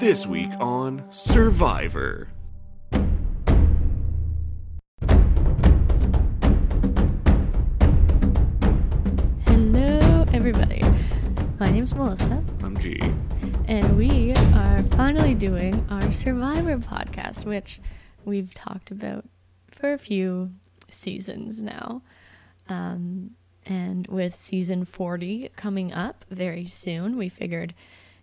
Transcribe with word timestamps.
This 0.00 0.26
week 0.26 0.50
on 0.60 1.04
Survivor. 1.10 2.28
Hello, 9.44 10.24
everybody. 10.32 10.82
My 11.58 11.68
name's 11.68 11.94
Melissa, 11.94 12.42
I'm 12.62 12.78
G. 12.78 12.98
and 13.68 13.98
we 13.98 14.32
are 14.54 14.82
finally 14.92 15.34
doing 15.34 15.86
our 15.90 16.10
Survivor 16.12 16.78
podcast, 16.78 17.44
which 17.44 17.78
we've 18.24 18.54
talked 18.54 18.90
about 18.90 19.26
for 19.70 19.92
a 19.92 19.98
few 19.98 20.50
seasons 20.88 21.62
now. 21.62 22.00
Um, 22.70 23.32
and 23.66 24.06
with 24.06 24.34
season 24.34 24.86
40 24.86 25.50
coming 25.56 25.92
up 25.92 26.24
very 26.30 26.64
soon, 26.64 27.18
we 27.18 27.28
figured 27.28 27.74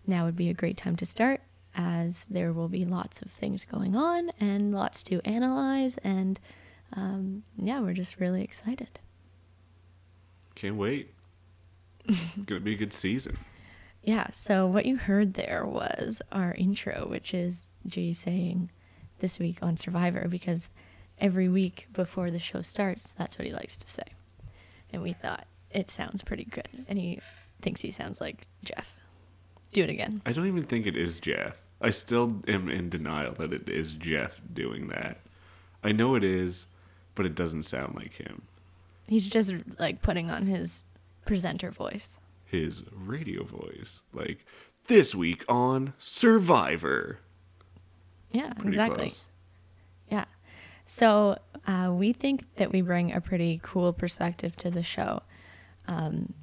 now 0.08 0.26
would 0.26 0.36
be 0.36 0.50
a 0.50 0.56
great 0.56 0.78
time 0.78 0.96
to 0.96 1.06
start 1.06 1.42
as 1.78 2.26
there 2.26 2.52
will 2.52 2.68
be 2.68 2.84
lots 2.84 3.22
of 3.22 3.32
things 3.32 3.64
going 3.64 3.96
on 3.96 4.32
and 4.40 4.74
lots 4.74 5.04
to 5.04 5.22
analyze. 5.24 5.98
And 6.04 6.40
um, 6.94 7.44
yeah, 7.56 7.80
we're 7.80 7.94
just 7.94 8.20
really 8.20 8.44
excited. 8.44 9.00
Can't 10.56 10.76
wait. 10.76 11.14
Gonna 12.46 12.62
be 12.62 12.74
a 12.74 12.78
good 12.78 12.94
season. 12.94 13.38
Yeah, 14.02 14.28
so 14.32 14.66
what 14.66 14.86
you 14.86 14.98
heard 14.98 15.36
there 15.36 15.66
was 15.66 16.22
our 16.32 16.54
intro, 16.54 17.08
which 17.08 17.34
is 17.34 17.70
G 17.86 18.12
saying 18.14 18.72
this 19.20 19.38
week 19.38 19.62
on 19.62 19.78
Survivor 19.78 20.28
because 20.28 20.70
every 21.20 21.50
week 21.50 21.88
before 21.94 22.32
the 22.32 22.40
show 22.40 22.62
starts, 22.62 23.14
that's 23.18 23.38
what 23.38 23.48
he 23.48 23.54
likes 23.54 23.76
to 23.78 23.88
say. 23.88 24.04
And 24.92 25.04
we 25.04 25.14
thought 25.14 25.46
it 25.72 25.90
sounds 25.90 26.24
pretty 26.24 26.46
good. 26.46 26.86
And 26.88 26.98
he 26.98 27.20
thinks 27.62 27.82
he 27.82 27.92
sounds 27.92 28.22
like 28.22 28.48
Jeff. 28.64 28.96
Do 29.74 29.84
it 29.84 29.90
again. 29.90 30.22
I 30.26 30.32
don't 30.32 30.48
even 30.48 30.64
think 30.64 30.86
it 30.86 30.96
is 30.96 31.20
Jeff. 31.20 31.58
I 31.80 31.92
still 31.92 32.42
am 32.48 32.70
in 32.70 32.90
denial 32.90 33.34
that 33.34 33.54
it 33.54 33.70
is 33.70 33.94
Jeff 33.94 34.42
doing 34.54 34.88
that. 34.88 35.20
I 35.84 35.92
know 35.92 36.16
it 36.16 36.24
is, 36.24 36.66
but 37.16 37.26
it 37.26 37.36
doesn't 37.36 37.64
sound 37.64 37.96
like 37.96 38.14
him. 38.14 38.44
He's 39.08 39.28
just 39.28 39.54
like 39.80 40.02
putting 40.02 40.30
on 40.30 40.48
his 40.48 40.84
presenter 41.26 41.72
voice. 41.72 42.20
His 42.46 42.84
radio 42.92 43.44
voice. 43.44 44.02
Like, 44.14 44.46
this 44.88 45.14
week 45.14 45.44
on 45.48 45.94
Survivor. 46.00 47.20
Yeah, 48.32 48.54
Pretty 48.54 48.70
exactly. 48.70 48.98
close. 48.98 49.24
Yeah. 50.10 50.26
So 50.86 51.38
uh, 51.66 51.92
we 51.94 52.14
think 52.14 52.44
that 52.56 52.72
we 52.72 52.82
bring 52.82 53.14
a 53.14 53.22
pretty 53.22 53.60
cool 53.64 53.94
perspective 53.94 54.56
to 54.58 54.70
the 54.72 54.84
show, 54.84 55.22
um, 55.88 56.34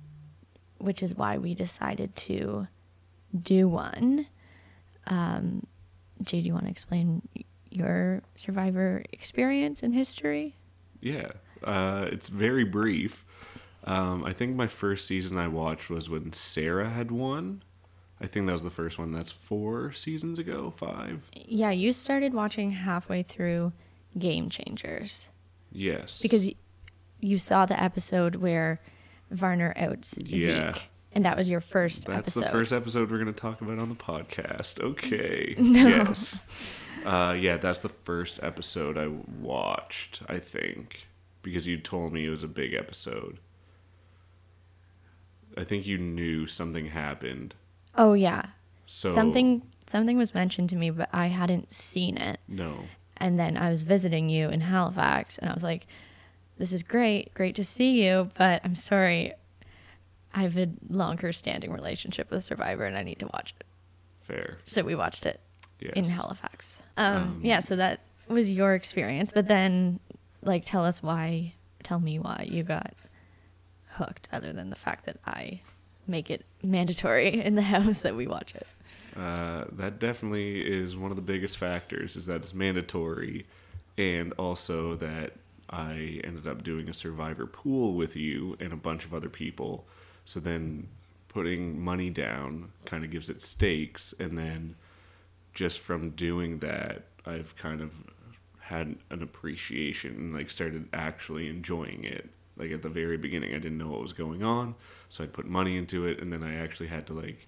which 0.78 1.02
is 1.02 1.14
why 1.14 1.38
we 1.38 1.55
decided 1.55 2.14
to 2.16 2.68
do 3.38 3.66
one. 3.68 4.27
Um, 5.06 5.66
Jay, 6.22 6.41
do 6.41 6.47
you 6.47 6.52
want 6.55 6.66
to 6.66 6.70
explain 6.70 7.22
your 7.70 8.22
survivor 8.34 9.02
experience 9.12 9.83
and 9.83 9.94
history? 9.94 10.55
Yeah, 11.00 11.33
uh, 11.62 12.08
it's 12.11 12.28
very 12.28 12.64
brief. 12.64 13.24
Um, 13.84 14.24
I 14.24 14.33
think 14.33 14.56
my 14.56 14.66
first 14.66 15.06
season 15.06 15.36
I 15.36 15.48
watched 15.48 15.91
was 15.91 16.08
when 16.08 16.33
Sarah 16.33 16.88
had 16.88 17.11
won. 17.11 17.62
I 18.20 18.27
think 18.27 18.46
that 18.46 18.52
was 18.52 18.62
the 18.62 18.70
first 18.70 18.98
one. 18.98 19.12
That's 19.12 19.33
four 19.33 19.92
seasons 19.92 20.38
ago, 20.38 20.70
five. 20.70 21.28
Yeah, 21.34 21.70
you 21.70 21.92
started 21.92 22.33
watching 22.33 22.70
halfway 22.70 23.22
through 23.22 23.72
Game 24.18 24.48
Changers 24.48 25.28
Yes, 25.72 26.22
because 26.22 26.48
you 27.20 27.36
saw 27.39 27.66
the 27.66 27.80
episode 27.83 28.36
where 28.36 28.80
Varner 29.30 29.74
outs 29.77 30.16
Yeah. 30.24 30.72
Zeke, 30.72 30.83
and 31.14 31.24
that 31.24 31.36
was 31.36 31.48
your 31.48 31.60
first 31.60 32.06
that's 32.06 32.18
episode. 32.36 32.44
the 32.44 32.50
first 32.50 32.72
episode 32.72 33.10
we're 33.10 33.18
going 33.18 33.32
to 33.32 33.40
talk 33.40 33.60
about 33.60 33.78
on 33.78 33.88
the 33.88 33.94
podcast. 33.94 34.80
Okay. 34.80 35.54
No. 35.64 35.88
Yes. 35.88 36.42
Uh, 37.04 37.36
yeah, 37.38 37.56
that's 37.56 37.80
the 37.80 37.88
first 37.88 38.40
episode 38.42 38.96
I 38.96 39.08
watched. 39.40 40.22
I 40.28 40.38
think 40.38 41.06
because 41.42 41.66
you 41.66 41.78
told 41.78 42.12
me 42.12 42.24
it 42.27 42.30
was 42.30 42.42
a 42.42 42.48
big 42.48 42.74
episode. 42.74 43.39
I 45.56 45.64
think 45.64 45.86
you 45.86 45.98
knew 45.98 46.46
something 46.46 46.86
happened. 46.86 47.55
Oh 47.94 48.14
yeah. 48.14 48.46
So 48.86 49.12
something 49.12 49.62
something 49.86 50.16
was 50.16 50.34
mentioned 50.34 50.70
to 50.70 50.77
me, 50.77 50.90
but 50.90 51.08
I 51.12 51.27
hadn't 51.27 51.72
seen 51.72 52.16
it. 52.16 52.40
No. 52.48 52.84
And 53.16 53.39
then 53.39 53.56
I 53.56 53.70
was 53.70 53.84
visiting 53.84 54.28
you 54.28 54.48
in 54.48 54.60
Halifax, 54.60 55.39
and 55.39 55.48
I 55.48 55.55
was 55.55 55.62
like, 55.62 55.86
"This 56.58 56.72
is 56.72 56.83
great, 56.83 57.33
great 57.34 57.55
to 57.56 57.64
see 57.64 58.05
you, 58.05 58.30
but 58.36 58.60
I'm 58.64 58.74
sorry, 58.74 59.34
I 60.34 60.42
have 60.42 60.56
a 60.58 60.68
longer 60.90 61.33
standing 61.33 61.72
relationship 61.72 62.30
with 62.30 62.45
Survivor, 62.45 62.84
and 62.84 62.96
I 62.96 63.02
need 63.02 63.20
to 63.20 63.27
watch 63.33 63.55
it." 63.58 63.67
Fair. 64.22 64.58
So 64.64 64.83
we 64.83 64.95
watched 64.95 65.24
it 65.27 65.40
Yes. 65.80 65.92
in 65.95 66.05
Halifax. 66.05 66.80
Um, 66.96 67.40
yeah, 67.42 67.61
so 67.61 67.77
that 67.77 68.00
was 68.28 68.50
your 68.50 68.74
experience, 68.74 69.33
but 69.33 69.48
then, 69.48 70.00
like, 70.42 70.64
tell 70.64 70.84
us 70.84 71.02
why. 71.02 71.55
Tell 71.83 72.00
me 72.00 72.18
why 72.18 72.46
you 72.50 72.62
got 72.62 72.95
hooked, 73.90 74.28
other 74.33 74.52
than 74.52 74.70
the 74.70 74.77
fact 74.77 75.05
that 75.06 75.18
I 75.27 75.61
make 76.06 76.30
it 76.30 76.45
mandatory 76.62 77.40
in 77.45 77.55
the 77.55 77.62
house 77.62 78.02
that 78.02 78.16
we 78.16 78.27
watch 78.27 78.55
it. 78.55 78.66
Uh, 79.16 79.64
that 79.72 79.98
definitely 80.01 80.61
is 80.61 80.96
one 80.96 81.11
of 81.11 81.16
the 81.16 81.22
biggest 81.22 81.56
factors 81.58 82.16
is 82.16 82.27
that 82.27 82.36
it's 82.36 82.52
mandatory 82.55 83.46
and 83.96 84.33
also 84.34 84.96
that 84.96 85.30
i 85.70 86.20
ended 86.24 86.48
up 86.48 86.64
doing 86.64 86.89
a 86.89 86.95
survivor 86.95 87.46
pool 87.46 87.95
with 87.95 88.16
you 88.16 88.56
and 88.58 88.72
a 88.72 88.77
bunch 88.77 89.05
of 89.05 89.14
other 89.14 89.28
people 89.28 89.86
so 90.24 90.40
then 90.40 90.89
putting 91.29 91.83
money 91.83 92.11
down 92.11 92.70
kind 92.85 93.05
of 93.05 93.11
gives 93.11 93.29
it 93.29 93.42
stakes 93.42 94.14
and 94.18 94.36
then 94.39 94.74
just 95.52 95.80
from 95.80 96.11
doing 96.11 96.58
that 96.58 97.05
i've 97.27 97.57
kind 97.57 97.80
of 97.80 97.92
had 98.61 98.96
an 99.11 99.23
appreciation 99.23 100.13
and 100.13 100.34
like 100.34 100.48
started 100.48 100.89
actually 100.92 101.48
enjoying 101.48 102.05
it 102.05 102.29
like 102.57 102.70
at 102.70 102.83
the 102.83 102.89
very 102.89 103.17
beginning 103.17 103.51
i 103.51 103.58
didn't 103.58 103.79
know 103.79 103.89
what 103.89 104.01
was 104.01 104.13
going 104.13 104.42
on 104.42 104.74
so 105.08 105.23
i'd 105.24 105.33
put 105.33 105.46
money 105.46 105.77
into 105.77 106.07
it 106.07 106.20
and 106.20 106.33
then 106.33 106.42
i 106.42 106.55
actually 106.55 106.86
had 106.86 107.07
to 107.07 107.13
like 107.13 107.46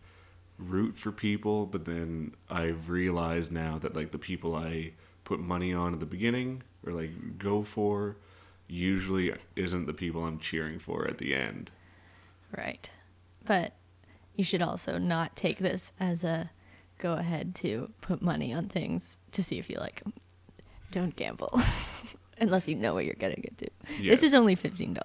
root 0.59 0.97
for 0.97 1.13
people, 1.13 1.67
but 1.67 1.85
then 1.85 2.35
I've 2.49 2.89
realized 2.89 3.53
now 3.53 3.79
that 3.79 3.95
like 3.95 4.11
the 4.11 4.19
people 4.19 4.55
I 4.55 4.93
put 5.25 5.41
money 5.41 5.75
on 5.75 5.93
at 5.93 6.01
the 6.01 6.07
beginning 6.07 6.63
or 6.87 6.93
like 6.93 7.39
go 7.39 7.63
for 7.63 8.17
usually 8.69 9.33
isn't 9.55 9.87
the 9.87 9.93
people 9.93 10.25
I'm 10.25 10.39
cheering 10.39 10.79
for 10.79 11.07
at 11.07 11.19
the 11.19 11.35
end. 11.35 11.71
Right. 12.55 12.91
But 13.45 13.73
you 14.35 14.45
should 14.45 14.63
also 14.63 14.99
not 14.99 15.37
take 15.37 15.59
this 15.59 15.93
as 15.99 16.25
a 16.25 16.51
go 16.99 17.15
ahead 17.15 17.55
to 17.57 17.91
put 18.01 18.23
money 18.23 18.53
on 18.53 18.69
things 18.69 19.19
to 19.33 19.43
see 19.43 19.59
if 19.59 19.69
you 19.71 19.79
like 19.79 20.03
them. 20.03 20.13
Don't 20.91 21.15
gamble 21.17 21.61
unless 22.39 22.69
you 22.69 22.75
know 22.75 22.95
what 22.95 23.05
you're 23.05 23.15
getting 23.15 23.45
into. 23.45 23.71
Yes. 24.01 24.21
This 24.21 24.31
is 24.31 24.35
only 24.35 24.57
$15. 24.57 24.99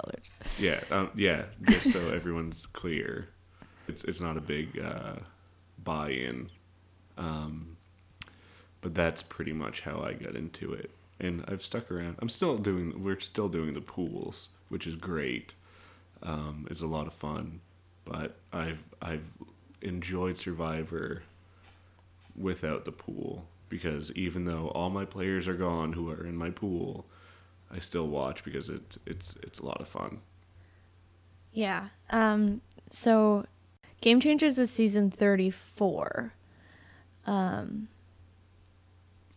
Yeah, 0.59 0.79
um, 0.89 1.09
yeah, 1.15 1.43
just 1.69 1.91
so 1.91 1.99
everyone's 2.13 2.65
clear. 2.67 3.29
It's 3.87 4.03
it's 4.03 4.21
not 4.21 4.37
a 4.37 4.41
big 4.41 4.79
uh, 4.79 5.15
buy-in. 5.83 6.49
Um, 7.17 7.77
but 8.81 8.95
that's 8.95 9.21
pretty 9.21 9.53
much 9.53 9.81
how 9.81 10.01
I 10.01 10.13
got 10.13 10.35
into 10.35 10.73
it. 10.73 10.91
And 11.19 11.45
I've 11.47 11.63
stuck 11.63 11.91
around. 11.91 12.15
I'm 12.19 12.29
still 12.29 12.57
doing 12.57 13.03
we're 13.03 13.19
still 13.19 13.49
doing 13.49 13.73
the 13.73 13.81
pools, 13.81 14.49
which 14.69 14.87
is 14.87 14.95
great. 14.95 15.53
Um, 16.23 16.67
it's 16.69 16.81
a 16.81 16.87
lot 16.87 17.07
of 17.07 17.13
fun, 17.13 17.61
but 18.05 18.37
I've 18.53 18.83
I've 19.01 19.29
enjoyed 19.81 20.37
Survivor 20.37 21.23
without 22.37 22.85
the 22.85 22.91
pool 22.91 23.45
because 23.69 24.11
even 24.13 24.45
though 24.45 24.67
all 24.69 24.89
my 24.89 25.05
players 25.05 25.47
are 25.47 25.55
gone 25.55 25.93
who 25.93 26.09
are 26.11 26.25
in 26.25 26.35
my 26.37 26.49
pool, 26.49 27.05
I 27.71 27.79
still 27.79 28.07
watch 28.07 28.43
because 28.43 28.69
it's 28.69 28.97
it's 29.05 29.35
it's 29.43 29.59
a 29.59 29.65
lot 29.65 29.81
of 29.81 29.87
fun. 29.87 30.19
Yeah. 31.53 31.87
Um, 32.11 32.61
so 32.89 33.45
Game 34.01 34.19
Changers 34.19 34.57
was 34.57 34.69
season 34.71 35.09
34. 35.11 36.33
Um, 37.25 37.87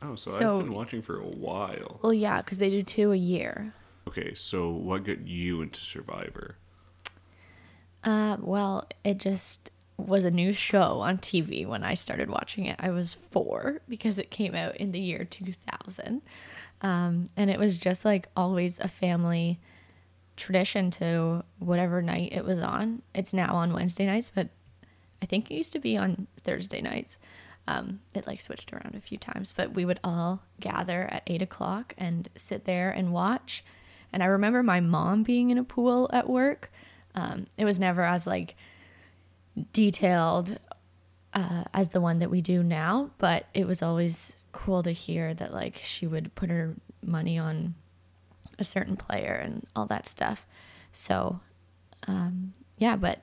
Oh, 0.03 0.17
so, 0.17 0.31
So- 0.33 0.59
I've 0.59 0.65
been 0.65 0.75
watching 0.75 1.01
for 1.01 1.19
a 1.19 1.25
while. 1.27 1.99
well, 2.03 2.13
yeah, 2.13 2.43
because 2.43 2.59
they 2.59 2.69
do 2.69 2.83
two 2.83 3.13
a 3.13 3.17
year. 3.17 3.73
Okay, 4.07 4.35
so 4.35 4.69
what 4.71 5.03
got 5.05 5.27
you 5.27 5.63
into 5.63 5.81
Survivor? 5.81 6.57
Uh, 8.05 8.37
well, 8.41 8.87
it 9.03 9.19
just 9.19 9.71
was 9.97 10.25
a 10.25 10.31
new 10.31 10.53
show 10.53 11.01
on 11.01 11.19
TV 11.19 11.67
when 11.67 11.83
I 11.83 11.95
started 11.95 12.29
watching 12.29 12.67
it. 12.67 12.77
I 12.79 12.91
was 12.91 13.15
four 13.15 13.81
because 13.89 14.19
it 14.19 14.31
came 14.31 14.55
out 14.55 14.77
in 14.77 14.93
the 14.93 15.01
year 15.01 15.25
2000. 15.25 16.21
Um, 16.83 17.31
and 17.37 17.51
it 17.51 17.59
was 17.59 17.79
just 17.79 18.05
like 18.05 18.29
always 18.37 18.79
a 18.81 18.89
family 18.89 19.59
tradition 20.37 20.91
to 20.91 21.45
whatever 21.61 22.03
night 22.03 22.33
it 22.33 22.45
was 22.45 22.59
on. 22.59 23.03
It's 23.15 23.33
now 23.33 23.55
on 23.55 23.73
Wednesday 23.73 24.07
nights, 24.07 24.31
but 24.35 24.49
I 25.23 25.27
think 25.27 25.51
it 25.51 25.55
used 25.55 25.73
to 25.73 25.79
be 25.79 25.97
on 25.97 26.27
Thursday 26.43 26.83
nights. 26.83 27.19
Um, 27.67 28.01
it 28.15 28.27
like 28.27 28.43
switched 28.43 28.73
around 28.73 28.95
a 28.95 29.01
few 29.01 29.17
times, 29.17 29.55
but 29.57 29.73
we 29.73 29.87
would 29.87 30.01
all 30.05 30.43
gather 30.61 31.05
at 31.11 31.23
eight 31.27 31.41
o'clock 31.41 31.95
and 31.97 32.29
sit 32.37 32.67
there 32.67 32.91
and 32.91 33.13
watch. 33.13 33.65
And 34.13 34.23
I 34.23 34.27
remember 34.27 34.63
my 34.63 34.81
mom 34.81 35.23
being 35.23 35.51
in 35.51 35.57
a 35.57 35.65
pool 35.65 36.11
at 36.13 36.29
work. 36.29 36.71
Um, 37.15 37.47
it 37.57 37.65
was 37.65 37.79
never 37.79 38.03
as 38.03 38.27
like 38.27 38.57
detailed 39.73 40.59
uh, 41.33 41.65
as 41.73 41.91
the 41.91 42.01
one 42.01 42.21
that 42.21 42.31
we 42.31 42.41
do 42.41 42.63
now, 42.63 43.11
but 43.19 43.47
it 43.55 43.67
was 43.67 43.83
always 43.83 44.35
cool 44.53 44.83
to 44.83 44.93
hear 44.93 45.35
that 45.35 45.53
like 45.53 45.81
she 45.85 46.07
would 46.07 46.35
put 46.35 46.49
her 46.49 46.75
money 47.03 47.39
on 47.39 47.75
a 48.59 48.65
certain 48.65 48.97
player 48.97 49.35
and 49.35 49.67
all 49.75 49.87
that 49.87 50.07
stuff. 50.07 50.47
So, 50.93 51.41
um, 52.07 52.55
yeah, 52.79 52.97
but 52.97 53.23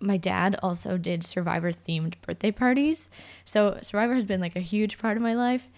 my 0.00 0.16
dad 0.16 0.58
also 0.62 0.98
did 0.98 1.24
Survivor 1.24 1.70
themed 1.70 2.14
birthday 2.22 2.50
parties. 2.50 3.08
So, 3.44 3.78
Survivor 3.80 4.14
has 4.14 4.26
been 4.26 4.40
like 4.40 4.56
a 4.56 4.60
huge 4.60 4.98
part 4.98 5.16
of 5.16 5.22
my 5.22 5.34
life. 5.34 5.68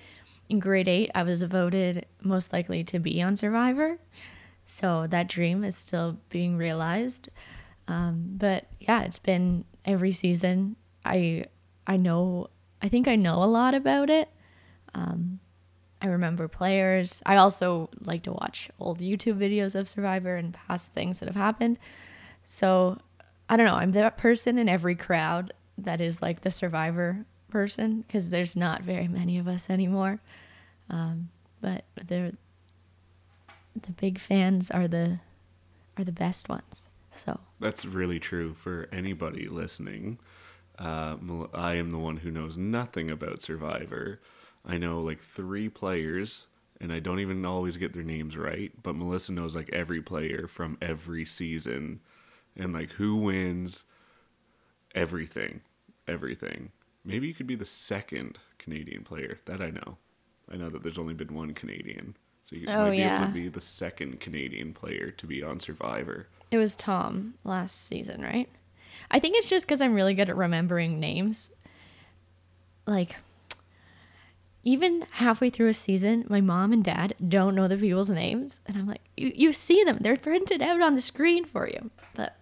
In 0.48 0.58
grade 0.58 0.88
eight, 0.88 1.10
I 1.14 1.22
was 1.22 1.42
voted 1.42 2.06
most 2.22 2.52
likely 2.52 2.82
to 2.84 2.98
be 2.98 3.20
on 3.20 3.36
Survivor. 3.36 3.98
So, 4.64 5.06
that 5.08 5.28
dream 5.28 5.62
is 5.62 5.76
still 5.76 6.18
being 6.30 6.56
realized. 6.56 7.28
Um, 7.88 8.34
but 8.36 8.66
yeah, 8.80 9.02
it's 9.02 9.18
been 9.18 9.64
every 9.84 10.12
season. 10.12 10.76
I 11.04 11.46
I 11.86 11.96
know 11.96 12.48
I 12.82 12.88
think 12.88 13.08
I 13.08 13.16
know 13.16 13.42
a 13.42 13.46
lot 13.46 13.74
about 13.74 14.10
it. 14.10 14.28
Um, 14.94 15.40
I 16.00 16.08
remember 16.08 16.48
players. 16.48 17.22
I 17.24 17.36
also 17.36 17.88
like 18.00 18.22
to 18.24 18.32
watch 18.32 18.68
old 18.78 19.00
YouTube 19.00 19.38
videos 19.38 19.74
of 19.74 19.88
Survivor 19.88 20.36
and 20.36 20.52
past 20.52 20.92
things 20.92 21.20
that 21.20 21.26
have 21.26 21.36
happened. 21.36 21.78
So 22.44 22.98
I 23.48 23.56
don't 23.56 23.66
know. 23.66 23.74
I'm 23.74 23.92
that 23.92 24.18
person 24.18 24.58
in 24.58 24.68
every 24.68 24.96
crowd 24.96 25.52
that 25.78 26.00
is 26.00 26.20
like 26.20 26.42
the 26.42 26.50
Survivor 26.50 27.24
person 27.50 28.02
because 28.02 28.30
there's 28.30 28.54
not 28.56 28.82
very 28.82 29.08
many 29.08 29.38
of 29.38 29.48
us 29.48 29.70
anymore. 29.70 30.20
Um, 30.90 31.30
but 31.60 31.84
they're 32.06 32.32
the 33.80 33.92
big 33.92 34.18
fans 34.18 34.70
are 34.70 34.86
the 34.86 35.20
are 35.96 36.04
the 36.04 36.12
best 36.12 36.48
ones. 36.48 36.88
So 37.10 37.40
That's 37.64 37.86
really 37.86 38.20
true 38.20 38.52
for 38.52 38.88
anybody 38.92 39.48
listening. 39.48 40.18
Uh, 40.78 41.16
I 41.54 41.76
am 41.76 41.92
the 41.92 41.98
one 41.98 42.18
who 42.18 42.30
knows 42.30 42.58
nothing 42.58 43.10
about 43.10 43.40
Survivor. 43.40 44.20
I 44.66 44.76
know 44.76 45.00
like 45.00 45.18
three 45.18 45.70
players, 45.70 46.46
and 46.78 46.92
I 46.92 46.98
don't 46.98 47.20
even 47.20 47.46
always 47.46 47.78
get 47.78 47.94
their 47.94 48.02
names 48.02 48.36
right. 48.36 48.70
But 48.82 48.96
Melissa 48.96 49.32
knows 49.32 49.56
like 49.56 49.70
every 49.72 50.02
player 50.02 50.46
from 50.46 50.76
every 50.82 51.24
season, 51.24 52.00
and 52.54 52.74
like 52.74 52.92
who 52.92 53.16
wins, 53.16 53.84
everything, 54.94 55.62
everything. 56.06 56.70
Maybe 57.02 57.28
you 57.28 57.34
could 57.34 57.46
be 57.46 57.54
the 57.54 57.64
second 57.64 58.38
Canadian 58.58 59.04
player 59.04 59.38
that 59.46 59.62
I 59.62 59.70
know. 59.70 59.96
I 60.52 60.56
know 60.56 60.68
that 60.68 60.82
there's 60.82 60.98
only 60.98 61.14
been 61.14 61.32
one 61.32 61.54
Canadian, 61.54 62.14
so 62.44 62.56
you 62.56 62.66
Oh, 62.68 62.84
might 62.84 62.90
be 62.90 62.96
able 62.98 63.10
yeah. 63.10 63.26
to 63.26 63.32
be 63.32 63.48
the 63.48 63.60
second 63.60 64.20
Canadian 64.20 64.72
player 64.72 65.10
to 65.10 65.26
be 65.26 65.42
on 65.42 65.60
Survivor. 65.60 66.26
it 66.50 66.58
was 66.58 66.76
Tom 66.76 67.34
last 67.44 67.86
season, 67.86 68.22
right? 68.22 68.48
I 69.10 69.18
think 69.18 69.36
it's 69.36 69.48
just 69.48 69.66
because 69.66 69.80
I'm 69.80 69.94
really 69.94 70.14
good 70.14 70.28
at 70.30 70.36
remembering 70.36 71.00
names. 71.00 71.50
Like, 72.86 73.16
even 74.62 75.06
halfway 75.12 75.50
through 75.50 75.68
a 75.68 75.74
season, 75.74 76.24
my 76.28 76.40
mom 76.40 76.72
and 76.72 76.82
dad 76.84 77.14
don't 77.26 77.54
know 77.54 77.68
the 77.68 77.76
people's 77.76 78.08
names. 78.10 78.60
And 78.66 78.76
I'm 78.76 78.86
like, 78.86 79.00
you, 79.16 79.32
you 79.34 79.52
see 79.52 79.84
them, 79.84 79.98
they're 80.00 80.16
printed 80.16 80.62
out 80.62 80.80
on 80.80 80.94
the 80.94 81.00
screen 81.00 81.44
for 81.44 81.68
you. 81.68 81.90
But 82.14 82.36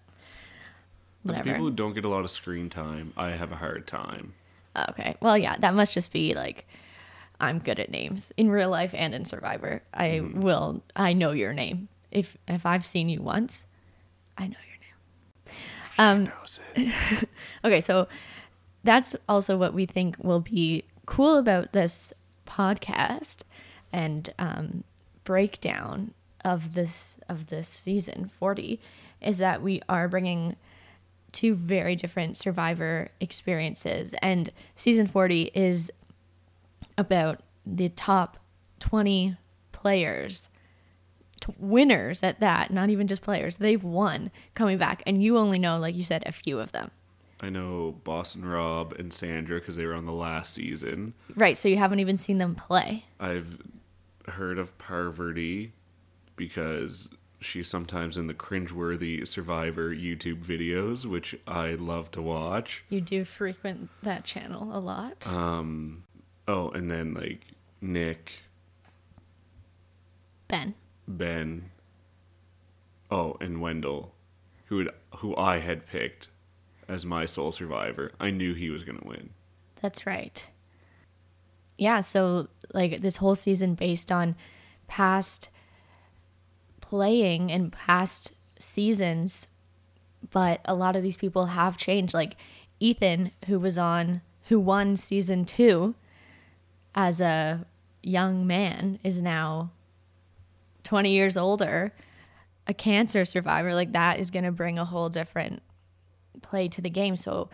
whatever. 1.22 1.44
But 1.44 1.50
people 1.50 1.64
who 1.66 1.70
don't 1.72 1.94
get 1.94 2.04
a 2.04 2.08
lot 2.08 2.24
of 2.24 2.30
screen 2.30 2.68
time, 2.68 3.12
I 3.16 3.30
have 3.30 3.50
a 3.50 3.56
hard 3.56 3.86
time. 3.86 4.34
Okay. 4.90 5.16
Well, 5.20 5.36
yeah, 5.38 5.56
that 5.58 5.74
must 5.74 5.94
just 5.94 6.12
be 6.12 6.34
like 6.34 6.66
I'm 7.42 7.58
good 7.58 7.80
at 7.80 7.90
names 7.90 8.32
in 8.36 8.48
real 8.48 8.70
life 8.70 8.94
and 8.94 9.14
in 9.14 9.24
Survivor. 9.24 9.82
I 9.92 10.20
will. 10.20 10.82
I 10.94 11.12
know 11.12 11.32
your 11.32 11.52
name. 11.52 11.88
If 12.10 12.36
if 12.46 12.64
I've 12.64 12.86
seen 12.86 13.08
you 13.08 13.20
once, 13.20 13.66
I 14.38 14.46
know 14.46 14.56
your 14.68 14.78
name. 14.80 15.54
Um, 15.98 16.24
Knows 16.24 16.60
it. 16.76 17.28
Okay, 17.64 17.80
so 17.80 18.08
that's 18.84 19.16
also 19.28 19.56
what 19.56 19.74
we 19.74 19.86
think 19.86 20.16
will 20.22 20.40
be 20.40 20.84
cool 21.04 21.36
about 21.36 21.72
this 21.72 22.12
podcast 22.46 23.42
and 23.92 24.32
um, 24.38 24.84
breakdown 25.24 26.14
of 26.44 26.74
this 26.74 27.16
of 27.28 27.48
this 27.48 27.68
season 27.68 28.30
40 28.38 28.80
is 29.20 29.38
that 29.38 29.62
we 29.62 29.80
are 29.88 30.08
bringing 30.08 30.56
two 31.30 31.54
very 31.54 31.94
different 31.94 32.36
survivor 32.36 33.08
experiences 33.20 34.14
and 34.20 34.50
season 34.74 35.06
40 35.06 35.52
is 35.54 35.90
about 37.02 37.42
the 37.66 37.88
top 37.90 38.38
20 38.78 39.36
players 39.72 40.48
t- 41.40 41.52
winners 41.58 42.22
at 42.22 42.40
that 42.40 42.70
not 42.70 42.88
even 42.88 43.06
just 43.06 43.22
players 43.22 43.56
they've 43.56 43.84
won 43.84 44.30
coming 44.54 44.78
back 44.78 45.02
and 45.06 45.22
you 45.22 45.36
only 45.36 45.58
know 45.58 45.78
like 45.78 45.94
you 45.94 46.02
said 46.02 46.22
a 46.26 46.32
few 46.32 46.58
of 46.58 46.72
them 46.72 46.90
I 47.42 47.50
know 47.50 47.96
Boston 48.04 48.44
Rob 48.44 48.92
and 48.92 49.12
Sandra 49.12 49.58
because 49.58 49.74
they 49.74 49.84
were 49.84 49.94
on 49.94 50.06
the 50.06 50.12
last 50.12 50.54
season. 50.54 51.12
Right, 51.34 51.58
so 51.58 51.66
you 51.66 51.76
haven't 51.76 51.98
even 51.98 52.16
seen 52.16 52.38
them 52.38 52.54
play. 52.54 53.04
I've 53.18 53.58
heard 54.28 54.58
of 54.58 54.78
Parvati 54.78 55.72
because 56.36 57.10
she's 57.40 57.66
sometimes 57.66 58.16
in 58.16 58.28
the 58.28 58.34
cringeworthy 58.34 59.26
Survivor 59.26 59.92
YouTube 59.92 60.44
videos, 60.44 61.04
which 61.04 61.34
I 61.46 61.70
love 61.72 62.12
to 62.12 62.22
watch. 62.22 62.84
You 62.88 63.00
do 63.00 63.24
frequent 63.24 63.90
that 64.04 64.24
channel 64.24 64.70
a 64.72 64.78
lot. 64.78 65.26
Um, 65.26 66.04
oh, 66.52 66.68
and 66.70 66.90
then 66.90 67.14
like 67.14 67.46
Nick, 67.80 68.32
ben. 70.48 70.74
Ben, 71.08 71.70
oh, 73.10 73.36
and 73.40 73.60
Wendell, 73.60 74.12
who 74.66 74.76
would, 74.76 74.90
who 75.16 75.34
I 75.36 75.58
had 75.58 75.86
picked 75.86 76.28
as 76.88 77.06
my 77.06 77.24
sole 77.24 77.52
survivor. 77.52 78.12
I 78.20 78.30
knew 78.30 78.54
he 78.54 78.70
was 78.70 78.82
gonna 78.84 79.02
win. 79.02 79.30
That's 79.80 80.06
right. 80.06 80.46
Yeah, 81.78 82.02
so 82.02 82.48
like 82.72 83.00
this 83.00 83.16
whole 83.16 83.34
season 83.34 83.74
based 83.74 84.12
on 84.12 84.36
past 84.86 85.48
playing 86.80 87.50
and 87.50 87.72
past 87.72 88.36
seasons, 88.58 89.48
but 90.30 90.60
a 90.66 90.74
lot 90.74 90.96
of 90.96 91.02
these 91.02 91.16
people 91.16 91.46
have 91.46 91.78
changed. 91.78 92.12
Like 92.12 92.36
Ethan, 92.78 93.32
who 93.46 93.58
was 93.58 93.78
on, 93.78 94.20
who 94.48 94.60
won 94.60 94.96
season 94.96 95.46
two 95.46 95.94
as 96.94 97.20
a 97.20 97.66
young 98.02 98.46
man, 98.46 98.98
is 99.02 99.22
now 99.22 99.70
20 100.84 101.10
years 101.10 101.36
older, 101.36 101.92
a 102.66 102.74
cancer 102.74 103.24
survivor. 103.24 103.74
Like 103.74 103.92
that 103.92 104.18
is 104.18 104.30
going 104.30 104.44
to 104.44 104.52
bring 104.52 104.78
a 104.78 104.84
whole 104.84 105.08
different 105.08 105.62
play 106.42 106.68
to 106.68 106.80
the 106.80 106.90
game. 106.90 107.16
So 107.16 107.50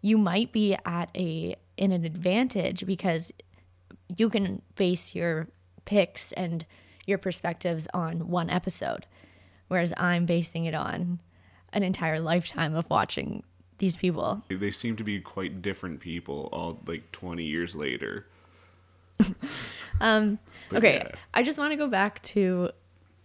you 0.00 0.18
might 0.18 0.52
be 0.52 0.76
at 0.84 1.10
a 1.14 1.56
in 1.76 1.92
an 1.92 2.04
advantage 2.04 2.84
because 2.84 3.32
you 4.16 4.28
can 4.28 4.60
base 4.74 5.14
your 5.14 5.48
picks 5.84 6.32
and 6.32 6.66
your 7.06 7.18
perspectives 7.18 7.88
on 7.94 8.28
one 8.28 8.50
episode 8.50 9.06
whereas 9.70 9.94
I'm 9.96 10.26
basing 10.26 10.64
it 10.64 10.74
on 10.74 11.20
an 11.72 11.84
entire 11.84 12.18
lifetime 12.18 12.74
of 12.74 12.90
watching 12.90 13.44
these 13.78 13.96
people. 13.96 14.42
They 14.48 14.72
seem 14.72 14.96
to 14.96 15.04
be 15.04 15.20
quite 15.20 15.62
different 15.62 16.00
people, 16.00 16.48
all 16.52 16.80
like 16.86 17.12
20 17.12 17.44
years 17.44 17.76
later. 17.76 18.26
But 20.00 20.38
Okay, 20.78 20.94
yeah. 21.04 21.16
I 21.34 21.42
just 21.42 21.58
want 21.58 21.72
to 21.72 21.76
go 21.76 21.88
back 21.88 22.22
to 22.22 22.70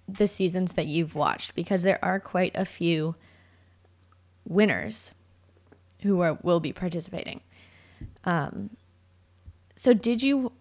the 0.10 0.28
seasons 0.28 0.74
that 0.74 0.88
you've 0.88 1.16
watched 1.16 1.56
because 1.56 1.84
there 1.84 2.00
are 2.04 2.20
quite 2.20 2.52
a 2.56 2.66
few 2.66 3.16
winners 4.48 5.14
who 6.02 6.22
are 6.22 6.38
will 6.44 6.60
be 6.60 6.74
participating. 6.74 7.42
Um, 8.24 8.72
so 9.75 9.94
did 9.94 10.22
you? 10.24 10.52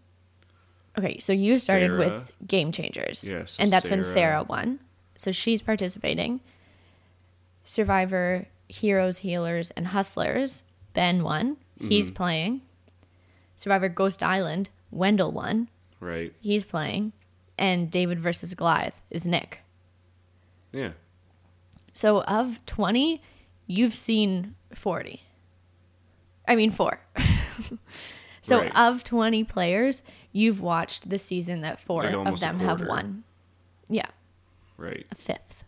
Okay, 0.99 1.19
so 1.19 1.33
you 1.33 1.57
started 1.57 1.89
Sarah. 1.89 1.99
with 1.99 2.33
Game 2.47 2.71
Changers, 2.71 3.25
Yeah, 3.29 3.45
so 3.47 3.63
and 3.63 3.73
that's 3.73 3.89
when 3.89 4.03
Sarah- 4.05 4.15
Sarah 4.15 4.43
won. 4.45 4.79
So 5.17 5.33
she's 5.33 5.61
participating. 5.63 6.41
Survivor, 7.65 8.47
Heroes, 8.69 9.19
Healers, 9.19 9.71
and 9.73 9.89
Hustlers. 9.89 10.63
Ben 10.93 11.23
won. 11.25 11.57
He's 11.81 12.07
Mm-hmm. 12.07 12.15
playing. 12.15 12.61
Survivor 13.57 13.89
Ghost 13.89 14.23
Island. 14.23 14.71
Wendell 14.95 15.33
won. 15.33 15.69
Right? 16.01 16.33
He's 16.41 16.65
playing. 16.65 17.13
And 17.59 17.91
David 17.91 18.19
versus 18.21 18.55
Goliath 18.55 18.95
is 19.11 19.25
Nick. 19.25 19.61
Yeah. 20.73 20.93
So 21.93 22.23
of 22.23 22.65
20, 22.67 23.23
you've 23.67 23.95
seen 23.95 24.55
40. 24.75 25.23
I 26.49 26.57
mean, 26.57 26.71
four. 26.71 26.99
so 28.43 28.61
Right. 28.61 28.73
of 28.77 29.05
20 29.05 29.45
players, 29.45 30.03
you've 30.33 30.61
watched 30.61 31.09
the 31.09 31.19
season 31.19 31.61
that 31.63 31.79
four 31.81 32.03
Like 32.03 32.15
of 32.29 32.41
them 32.41 32.59
have 32.61 32.87
won. 32.87 33.23
Yeah, 33.89 34.09
Right. 34.77 35.07
a 35.11 35.15
fifth. 35.15 35.65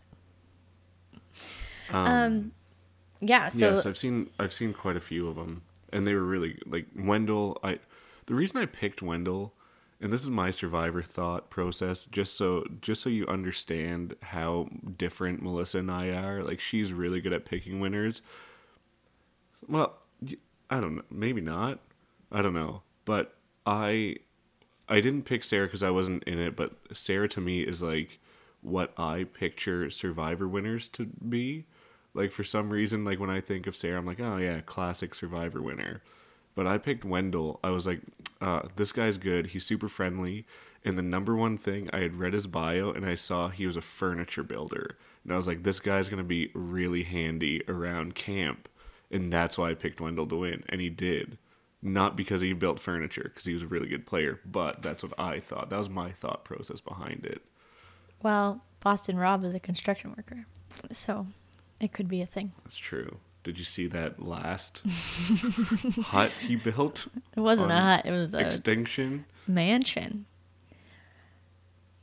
Um, 1.89 2.05
Um, 2.05 2.51
yeah, 3.21 3.47
so 3.47 3.71
yes, 3.71 3.85
I've 3.85 3.97
seen 3.97 4.29
I've 4.37 4.51
seen 4.53 4.73
quite 4.73 4.97
a 4.97 4.99
few 4.99 5.27
of 5.29 5.35
them, 5.37 5.61
and 5.93 6.05
they 6.05 6.13
were 6.13 6.23
really 6.23 6.59
like 6.65 6.87
Wendell. 6.95 7.57
I 7.63 7.79
the 8.27 8.35
reason 8.35 8.61
I 8.61 8.65
picked 8.65 9.01
Wendell, 9.01 9.53
and 9.99 10.13
this 10.13 10.21
is 10.21 10.29
my 10.29 10.51
survivor 10.51 11.01
thought 11.01 11.49
process, 11.49 12.05
just 12.05 12.35
so 12.35 12.65
just 12.81 13.01
so 13.01 13.09
you 13.09 13.25
understand 13.27 14.15
how 14.21 14.69
different 14.97 15.41
Melissa 15.41 15.79
and 15.79 15.89
I 15.89 16.09
are. 16.09 16.43
Like 16.43 16.59
she's 16.59 16.93
really 16.93 17.19
good 17.19 17.33
at 17.33 17.45
picking 17.45 17.79
winners. 17.79 18.21
Well, 19.67 19.97
I 20.69 20.79
don't 20.79 20.97
know. 20.97 21.03
Maybe 21.09 21.41
not. 21.41 21.79
I 22.31 22.41
don't 22.41 22.53
know. 22.53 22.83
But 23.05 23.35
I 23.65 24.17
I 24.89 25.01
didn't 25.01 25.23
pick 25.23 25.43
Sarah 25.43 25.67
because 25.67 25.83
I 25.83 25.89
wasn't 25.89 26.23
in 26.25 26.37
it. 26.39 26.55
But 26.55 26.73
Sarah 26.93 27.29
to 27.29 27.41
me 27.41 27.61
is 27.61 27.81
like 27.81 28.19
what 28.61 28.93
I 28.99 29.23
picture 29.23 29.89
Survivor 29.89 30.47
winners 30.47 30.87
to 30.89 31.05
be. 31.05 31.65
Like 32.13 32.31
for 32.31 32.43
some 32.43 32.69
reason, 32.71 33.05
like 33.05 33.19
when 33.19 33.29
I 33.29 33.41
think 33.41 33.67
of 33.67 33.75
Sarah, 33.75 33.99
I'm 33.99 34.05
like, 34.05 34.19
oh 34.19 34.37
yeah, 34.37 34.61
classic 34.61 35.15
Survivor 35.15 35.61
winner. 35.61 36.01
But 36.57 36.65
I 36.65 36.79
picked 36.79 37.05
Wendell. 37.05 37.59
I 37.63 37.69
was 37.69 37.85
like, 37.85 38.01
uh, 38.41 38.63
this 38.77 38.91
guy's 38.91 39.19
good. 39.19 39.45
He's 39.45 39.63
super 39.63 39.87
friendly. 39.87 40.47
And 40.83 40.97
the 40.97 41.03
number 41.03 41.35
one 41.35 41.55
thing, 41.55 41.87
I 41.93 41.99
had 41.99 42.15
read 42.15 42.33
his 42.33 42.47
bio 42.47 42.89
and 42.89 43.05
I 43.05 43.13
saw 43.13 43.49
he 43.49 43.67
was 43.67 43.77
a 43.77 43.81
furniture 43.81 44.41
builder. 44.41 44.97
And 45.23 45.31
I 45.31 45.35
was 45.35 45.45
like, 45.45 45.61
this 45.61 45.79
guy's 45.79 46.09
going 46.09 46.17
to 46.17 46.23
be 46.23 46.49
really 46.55 47.03
handy 47.03 47.61
around 47.67 48.15
camp. 48.15 48.69
And 49.11 49.31
that's 49.31 49.55
why 49.55 49.69
I 49.69 49.75
picked 49.75 50.01
Wendell 50.01 50.25
to 50.25 50.35
win. 50.35 50.63
And 50.67 50.81
he 50.81 50.89
did. 50.89 51.37
Not 51.83 52.17
because 52.17 52.41
he 52.41 52.53
built 52.53 52.79
furniture, 52.79 53.25
because 53.31 53.45
he 53.45 53.53
was 53.53 53.61
a 53.61 53.67
really 53.67 53.87
good 53.87 54.07
player, 54.07 54.39
but 54.43 54.81
that's 54.81 55.03
what 55.03 55.13
I 55.19 55.39
thought. 55.39 55.69
That 55.69 55.77
was 55.77 55.91
my 55.91 56.09
thought 56.09 56.43
process 56.43 56.81
behind 56.81 57.23
it. 57.23 57.43
Well, 58.23 58.63
Boston 58.79 59.17
Rob 59.17 59.43
is 59.43 59.53
a 59.53 59.59
construction 59.59 60.15
worker, 60.17 60.47
so 60.91 61.27
it 61.79 61.93
could 61.93 62.07
be 62.07 62.23
a 62.23 62.25
thing. 62.25 62.53
That's 62.63 62.77
true. 62.77 63.17
Did 63.47 63.59
you 63.59 63.63
see 63.63 63.87
that 63.87 64.21
last 64.21 64.81
hut 64.87 66.31
he 66.45 66.57
built? 66.57 67.07
It 67.33 67.39
wasn't 67.39 67.71
a 67.71 67.75
hut; 67.75 68.05
it 68.05 68.11
was 68.11 68.33
a 68.33 68.39
Extinction. 68.39 69.23
mansion. 69.47 70.25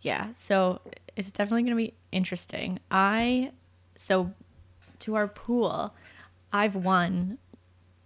Yeah, 0.00 0.32
so 0.32 0.80
it's 1.16 1.30
definitely 1.30 1.64
going 1.64 1.76
to 1.76 1.90
be 1.90 1.92
interesting. 2.12 2.78
I 2.90 3.52
so 3.94 4.32
to 5.00 5.16
our 5.16 5.28
pool, 5.28 5.94
I've 6.50 6.76
won 6.76 7.36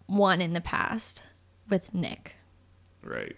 one 0.09 0.40
in 0.40 0.52
the 0.52 0.61
past 0.61 1.23
with 1.71 1.95
Nick. 1.95 2.35
Right. 3.04 3.37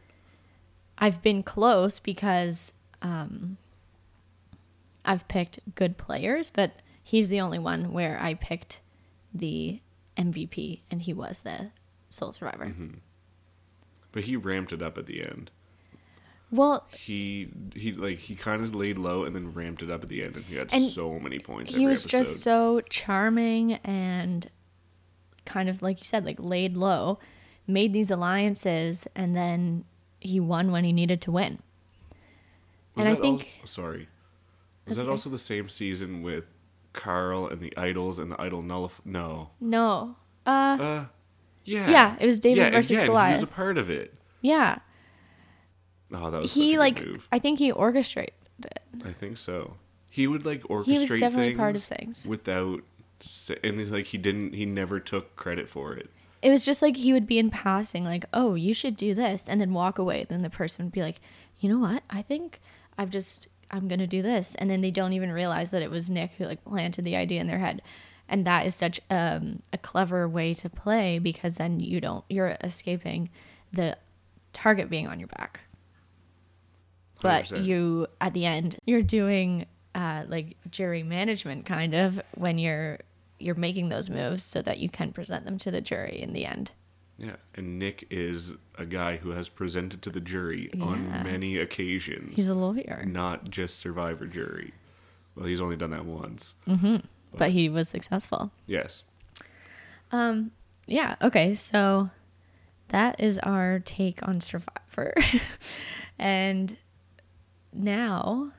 I've 0.96 1.20
been 1.20 1.42
close 1.42 1.98
because 1.98 2.72
um, 3.02 3.58
I've 5.04 5.28
picked 5.28 5.60
good 5.74 5.98
players, 5.98 6.48
but 6.48 6.72
he's 7.04 7.28
the 7.28 7.42
only 7.42 7.58
one 7.58 7.92
where 7.92 8.18
I 8.18 8.32
picked 8.32 8.80
the 9.34 9.80
MVP 10.20 10.80
and 10.90 11.02
he 11.02 11.12
was 11.12 11.40
the 11.40 11.70
sole 12.10 12.32
survivor. 12.32 12.66
Mm-hmm. 12.66 12.94
But 14.12 14.24
he 14.24 14.36
ramped 14.36 14.72
it 14.72 14.82
up 14.82 14.98
at 14.98 15.06
the 15.06 15.22
end. 15.22 15.50
Well, 16.52 16.86
He 16.96 17.48
he 17.76 17.92
like 17.92 18.18
he 18.18 18.34
kind 18.34 18.60
of 18.62 18.74
laid 18.74 18.98
low 18.98 19.24
and 19.24 19.34
then 19.36 19.52
ramped 19.54 19.82
it 19.82 19.90
up 19.90 20.02
at 20.02 20.08
the 20.08 20.24
end, 20.24 20.34
and 20.34 20.44
he 20.44 20.56
had 20.56 20.72
And 20.72 20.84
so 20.84 21.20
many 21.20 21.38
points. 21.38 21.72
he 21.74 21.86
was 21.86 22.00
episode. 22.04 22.18
just 22.18 22.42
so 22.42 22.80
charming 22.90 23.74
and 23.84 24.50
kind 25.46 25.68
of 25.68 25.80
like 25.80 25.98
you 25.98 26.04
said 26.04 26.24
like 26.24 26.38
laid 26.40 26.76
low 26.76 27.18
made 27.66 27.92
these 27.92 28.10
alliances 28.10 29.06
and 29.16 29.36
then 29.36 29.84
he 30.20 30.38
won 30.40 30.70
when 30.72 30.84
he 30.84 30.92
needed 30.92 31.20
to 31.20 31.30
win 31.32 31.58
Was 32.94 33.06
and 33.06 33.16
i 33.16 33.20
think 33.20 33.48
al- 33.60 33.66
sorry. 33.66 34.08
Was 34.86 34.96
that 34.96 35.04
okay. 35.04 35.10
also 35.10 35.30
the 35.30 35.38
same 35.38 35.68
season 35.68 36.22
with 36.22 36.44
Carl 36.92 37.46
and 37.48 37.60
the 37.60 37.76
Idols 37.76 38.18
and 38.18 38.30
the 38.32 38.40
Idol 38.40 38.62
Nullif? 38.62 39.00
No. 39.04 39.50
no 39.60 40.16
uh 40.46 40.50
Uh, 40.80 41.04
yeah. 41.64 41.90
Yeah, 41.90 42.16
it 42.20 42.26
was 42.26 42.40
David 42.40 42.58
yeah, 42.58 42.70
versus 42.70 42.90
yeah, 42.90 43.00
and 43.02 43.28
He 43.28 43.34
was 43.34 43.42
a 43.42 43.46
part 43.46 43.78
of 43.78 43.90
it. 43.90 44.14
yeah 44.40 44.78
Oh, 46.12 46.30
that 46.30 46.40
was 46.40 46.54
he 46.54 46.76
like 46.78 47.06
i 47.30 47.38
think 47.38 47.58
he 47.58 47.70
orchestrated 47.70 48.34
it 48.64 48.82
I 49.04 49.12
think 49.12 49.38
so. 49.38 49.76
He 50.10 50.26
would 50.26 50.44
like 50.44 50.62
orchestrate 50.64 50.84
he 50.86 50.98
was 50.98 51.08
definitely 51.10 51.48
things 51.50 51.56
part 51.58 51.76
of 51.76 51.82
things 51.84 52.26
without, 52.26 52.82
and 53.62 53.90
like 53.90 54.06
he 54.06 54.18
didn't. 54.18 54.54
He 54.54 54.66
never 54.66 54.98
took 54.98 55.36
credit 55.36 55.68
for 55.68 55.94
it. 55.94 56.10
it 56.42 56.50
was 56.50 56.64
just 56.64 56.82
like 56.82 56.96
he 56.96 57.12
would 57.12 57.26
be 57.26 57.38
in 57.38 57.48
passing 57.50 58.02
like 58.04 58.24
oh 58.34 58.54
you 58.54 58.74
should 58.74 58.96
do 58.96 59.14
this 59.14 59.48
and 59.48 59.60
then 59.60 59.72
walk 59.72 59.98
away 59.98 60.26
then 60.28 60.42
the 60.42 60.50
person 60.50 60.86
would 60.86 60.92
be 60.92 61.00
like 61.02 61.20
you 61.60 61.68
know 61.68 61.78
what 61.78 62.02
i 62.10 62.22
think 62.22 62.60
i've 62.98 63.10
just 63.10 63.46
i'm 63.70 63.88
gonna 63.88 64.06
do 64.06 64.22
this. 64.22 64.54
And 64.56 64.70
then 64.70 64.80
they 64.80 64.90
don't 64.90 65.12
even 65.12 65.32
realize 65.32 65.70
that 65.70 65.82
it 65.82 65.90
was 65.90 66.10
nick 66.10 66.32
who 66.32 66.44
like 66.44 66.64
planted 66.64 67.04
the 67.04 67.16
idea 67.16 67.40
in 67.40 67.46
their 67.46 67.58
head. 67.58 67.82
And 68.28 68.46
that 68.46 68.64
is 68.64 68.76
such 68.76 69.00
um, 69.10 69.60
a 69.72 69.78
clever 69.78 70.28
way 70.28 70.54
to 70.54 70.70
play 70.70 71.18
because 71.18 71.56
then 71.56 71.80
you 71.80 72.00
don't 72.00 72.24
you're 72.28 72.56
escaping 72.62 73.30
the 73.72 73.96
target 74.52 74.88
being 74.88 75.08
on 75.08 75.18
your 75.18 75.28
back. 75.28 75.60
But 77.20 77.46
100%. 77.46 77.64
you 77.64 78.06
at 78.20 78.32
the 78.32 78.46
end 78.46 78.78
you're 78.86 79.02
doing 79.02 79.66
uh, 79.94 80.24
like 80.28 80.56
jury 80.70 81.02
management 81.02 81.66
kind 81.66 81.94
of 81.94 82.20
when 82.34 82.58
you're 82.58 83.00
you're 83.38 83.54
making 83.54 83.88
those 83.88 84.08
moves 84.10 84.44
so 84.44 84.62
that 84.62 84.78
you 84.78 84.88
can 84.88 85.12
present 85.12 85.44
them 85.44 85.58
to 85.58 85.70
the 85.70 85.80
jury 85.80 86.20
in 86.20 86.32
the 86.32 86.46
end 86.46 86.72
Yeah, 87.20 87.36
and 87.54 87.78
Nick 87.78 88.06
is 88.10 88.54
a 88.78 88.86
guy 88.86 89.18
who 89.18 89.30
has 89.30 89.48
presented 89.50 90.00
to 90.02 90.10
the 90.10 90.20
jury 90.20 90.70
on 90.80 91.06
many 91.22 91.58
occasions. 91.58 92.36
he's 92.36 92.48
a 92.48 92.54
lawyer 92.54 93.04
not 93.06 93.50
just 93.50 93.78
Survivor 93.78 94.26
jury. 94.26 94.72
Well, 95.36 95.44
he's 95.46 95.60
only 95.60 95.76
done 95.76 95.90
that 95.90 96.06
once. 96.06 96.54
but 97.36 97.50
he 97.50 97.68
was 97.68 97.88
successful 97.88 98.50
Yes. 98.66 99.02
Um. 100.12 100.50
yeah 100.86 101.14
okay 101.22 101.52
so 101.54 102.10
that 102.88 103.20
is 103.20 103.38
our 103.40 103.78
take 103.80 104.26
on 104.26 104.40
survivor 104.40 105.14
and 106.18 106.76
now 107.72 108.50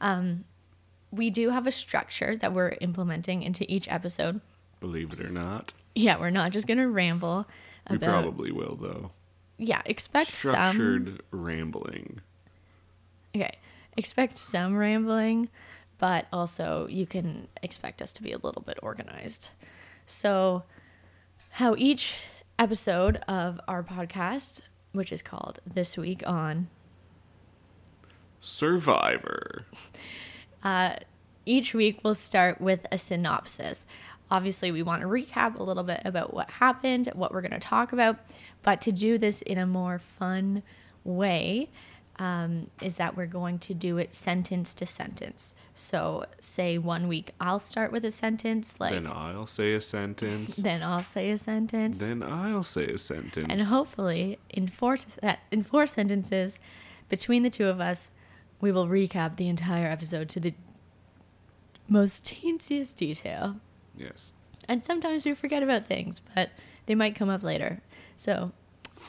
um 0.00 0.44
we 1.10 1.30
do 1.30 1.50
have 1.50 1.66
a 1.66 1.72
structure 1.72 2.36
that 2.36 2.52
we're 2.54 2.76
implementing 2.80 3.42
into 3.42 3.70
each 3.72 3.88
episode 3.90 4.40
Believe 4.80 5.10
it 5.12 5.20
or 5.24 5.32
not. 5.32 5.72
Yeah 5.96 6.18
we're 6.20 6.30
not 6.30 6.52
just 6.52 6.66
gonna 6.68 6.88
ramble 6.88 7.46
We 7.90 7.98
probably 7.98 8.52
will, 8.52 8.76
though. 8.76 9.10
yeah 9.58 9.82
expect 9.86 10.30
some 10.30 10.50
Structured 10.52 11.22
rambling. 11.32 12.20
Okay. 13.34 13.56
Expect 13.96 14.36
some 14.38 14.76
rambling, 14.76 15.48
but 15.98 16.26
also 16.32 16.86
you 16.88 17.06
can 17.06 17.48
expect 17.62 18.00
us 18.00 18.12
to 18.12 18.22
be 18.22 18.32
a 18.32 18.38
little 18.38 18.62
bit 18.62 18.78
organized. 18.82 19.48
So, 20.06 20.62
how 21.50 21.74
each 21.78 22.14
episode 22.58 23.16
of 23.26 23.58
our 23.66 23.82
podcast, 23.82 24.60
which 24.92 25.12
is 25.12 25.22
called 25.22 25.60
This 25.66 25.96
Week 25.98 26.22
on, 26.26 26.68
Survivor. 28.40 29.64
Uh, 30.62 30.96
each 31.44 31.74
week 31.74 32.00
we'll 32.02 32.14
start 32.16 32.60
with 32.60 32.88
a 32.90 32.98
synopsis. 32.98 33.86
Obviously, 34.30 34.72
we 34.72 34.82
want 34.82 35.02
to 35.02 35.08
recap 35.08 35.58
a 35.58 35.62
little 35.62 35.84
bit 35.84 36.02
about 36.04 36.34
what 36.34 36.50
happened, 36.50 37.08
what 37.14 37.32
we're 37.32 37.42
going 37.42 37.52
to 37.52 37.58
talk 37.58 37.92
about, 37.92 38.16
but 38.62 38.80
to 38.82 38.92
do 38.92 39.18
this 39.18 39.42
in 39.42 39.58
a 39.58 39.66
more 39.66 39.98
fun 39.98 40.62
way, 41.04 41.68
um, 42.18 42.70
is 42.80 42.96
that 42.96 43.16
we're 43.16 43.26
going 43.26 43.58
to 43.58 43.74
do 43.74 43.98
it 43.98 44.14
sentence 44.14 44.74
to 44.74 44.86
sentence. 44.86 45.54
So, 45.74 46.24
say 46.40 46.78
one 46.78 47.08
week 47.08 47.32
I'll 47.40 47.58
start 47.58 47.92
with 47.92 48.04
a 48.04 48.10
sentence, 48.10 48.74
like 48.80 48.92
Then 48.92 49.06
I'll 49.06 49.46
say 49.46 49.74
a 49.74 49.80
sentence. 49.80 50.56
then 50.56 50.82
I'll 50.82 51.02
say 51.02 51.30
a 51.30 51.38
sentence, 51.38 51.98
then 51.98 52.22
I'll 52.22 52.62
say 52.62 52.86
a 52.88 52.98
sentence. 52.98 53.46
and 53.50 53.60
hopefully 53.60 54.38
in 54.48 54.68
four 54.68 54.96
in 55.50 55.62
four 55.62 55.86
sentences 55.86 56.58
between 57.08 57.42
the 57.42 57.50
two 57.50 57.66
of 57.66 57.80
us, 57.80 58.10
we 58.60 58.72
will 58.72 58.88
recap 58.88 59.36
the 59.36 59.48
entire 59.48 59.86
episode 59.86 60.28
to 60.30 60.40
the 60.40 60.54
most 61.88 62.24
teensiest 62.24 62.96
detail. 62.96 63.56
Yes. 63.96 64.32
And 64.68 64.84
sometimes 64.84 65.24
we 65.24 65.34
forget 65.34 65.62
about 65.62 65.86
things, 65.86 66.20
but 66.34 66.50
they 66.86 66.94
might 66.94 67.14
come 67.16 67.30
up 67.30 67.42
later. 67.42 67.80
So 68.16 68.52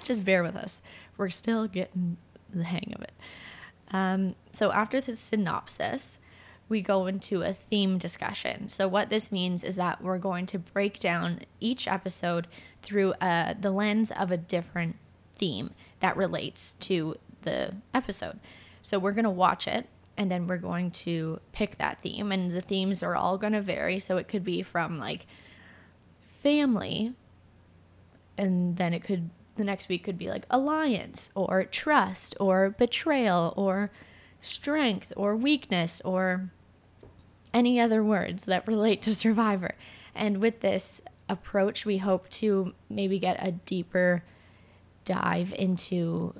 just 0.03 0.25
bear 0.25 0.43
with 0.43 0.55
us. 0.55 0.81
We're 1.17 1.29
still 1.29 1.67
getting 1.67 2.17
the 2.53 2.63
hang 2.63 2.93
of 2.95 3.01
it. 3.01 3.13
Um, 3.91 4.35
so 4.51 4.71
after 4.71 4.99
the 4.99 5.15
synopsis, 5.15 6.19
we 6.69 6.81
go 6.81 7.05
into 7.05 7.43
a 7.43 7.53
theme 7.53 7.97
discussion. 7.97 8.69
So 8.69 8.87
what 8.87 9.09
this 9.09 9.31
means 9.31 9.63
is 9.63 9.77
that 9.77 10.01
we're 10.01 10.17
going 10.17 10.45
to 10.47 10.59
break 10.59 10.99
down 10.99 11.41
each 11.59 11.87
episode 11.87 12.47
through 12.81 13.13
uh, 13.13 13.53
the 13.59 13.71
lens 13.71 14.11
of 14.11 14.31
a 14.31 14.37
different 14.37 14.97
theme 15.37 15.71
that 16.01 16.17
relates 16.17 16.73
to 16.73 17.15
the 17.43 17.75
episode. 17.93 18.39
So 18.81 18.99
we're 18.99 19.13
going 19.13 19.23
to 19.23 19.29
watch 19.29 19.67
it 19.67 19.87
and 20.17 20.31
then 20.31 20.47
we're 20.47 20.57
going 20.57 20.91
to 20.91 21.39
pick 21.51 21.77
that 21.77 22.01
theme. 22.01 22.31
And 22.31 22.51
the 22.51 22.61
themes 22.61 23.03
are 23.03 23.15
all 23.15 23.37
going 23.37 23.53
to 23.53 23.61
vary. 23.61 23.99
So 23.99 24.17
it 24.17 24.27
could 24.27 24.43
be 24.43 24.63
from 24.63 24.97
like 24.97 25.27
family 26.41 27.13
and 28.37 28.77
then 28.77 28.93
it 28.93 29.03
could 29.03 29.29
the 29.55 29.63
next 29.63 29.89
week 29.89 30.03
could 30.03 30.19
be 30.19 30.29
like 30.29 30.45
alliance 30.51 31.31
or 31.33 31.63
trust 31.63 32.35
or 32.39 32.69
betrayal 32.69 33.55
or 33.57 33.91
strength 34.39 35.11
or 35.17 35.35
weakness 35.35 35.99
or 36.05 36.51
any 37.53 37.79
other 37.79 38.03
words 38.03 38.45
that 38.45 38.67
relate 38.67 39.01
to 39.01 39.15
survivor. 39.15 39.73
And 40.13 40.37
with 40.37 40.61
this 40.61 41.01
approach 41.27 41.85
we 41.85 41.97
hope 41.97 42.29
to 42.29 42.73
maybe 42.87 43.19
get 43.19 43.37
a 43.39 43.51
deeper 43.51 44.23
dive 45.05 45.53
into 45.57 46.35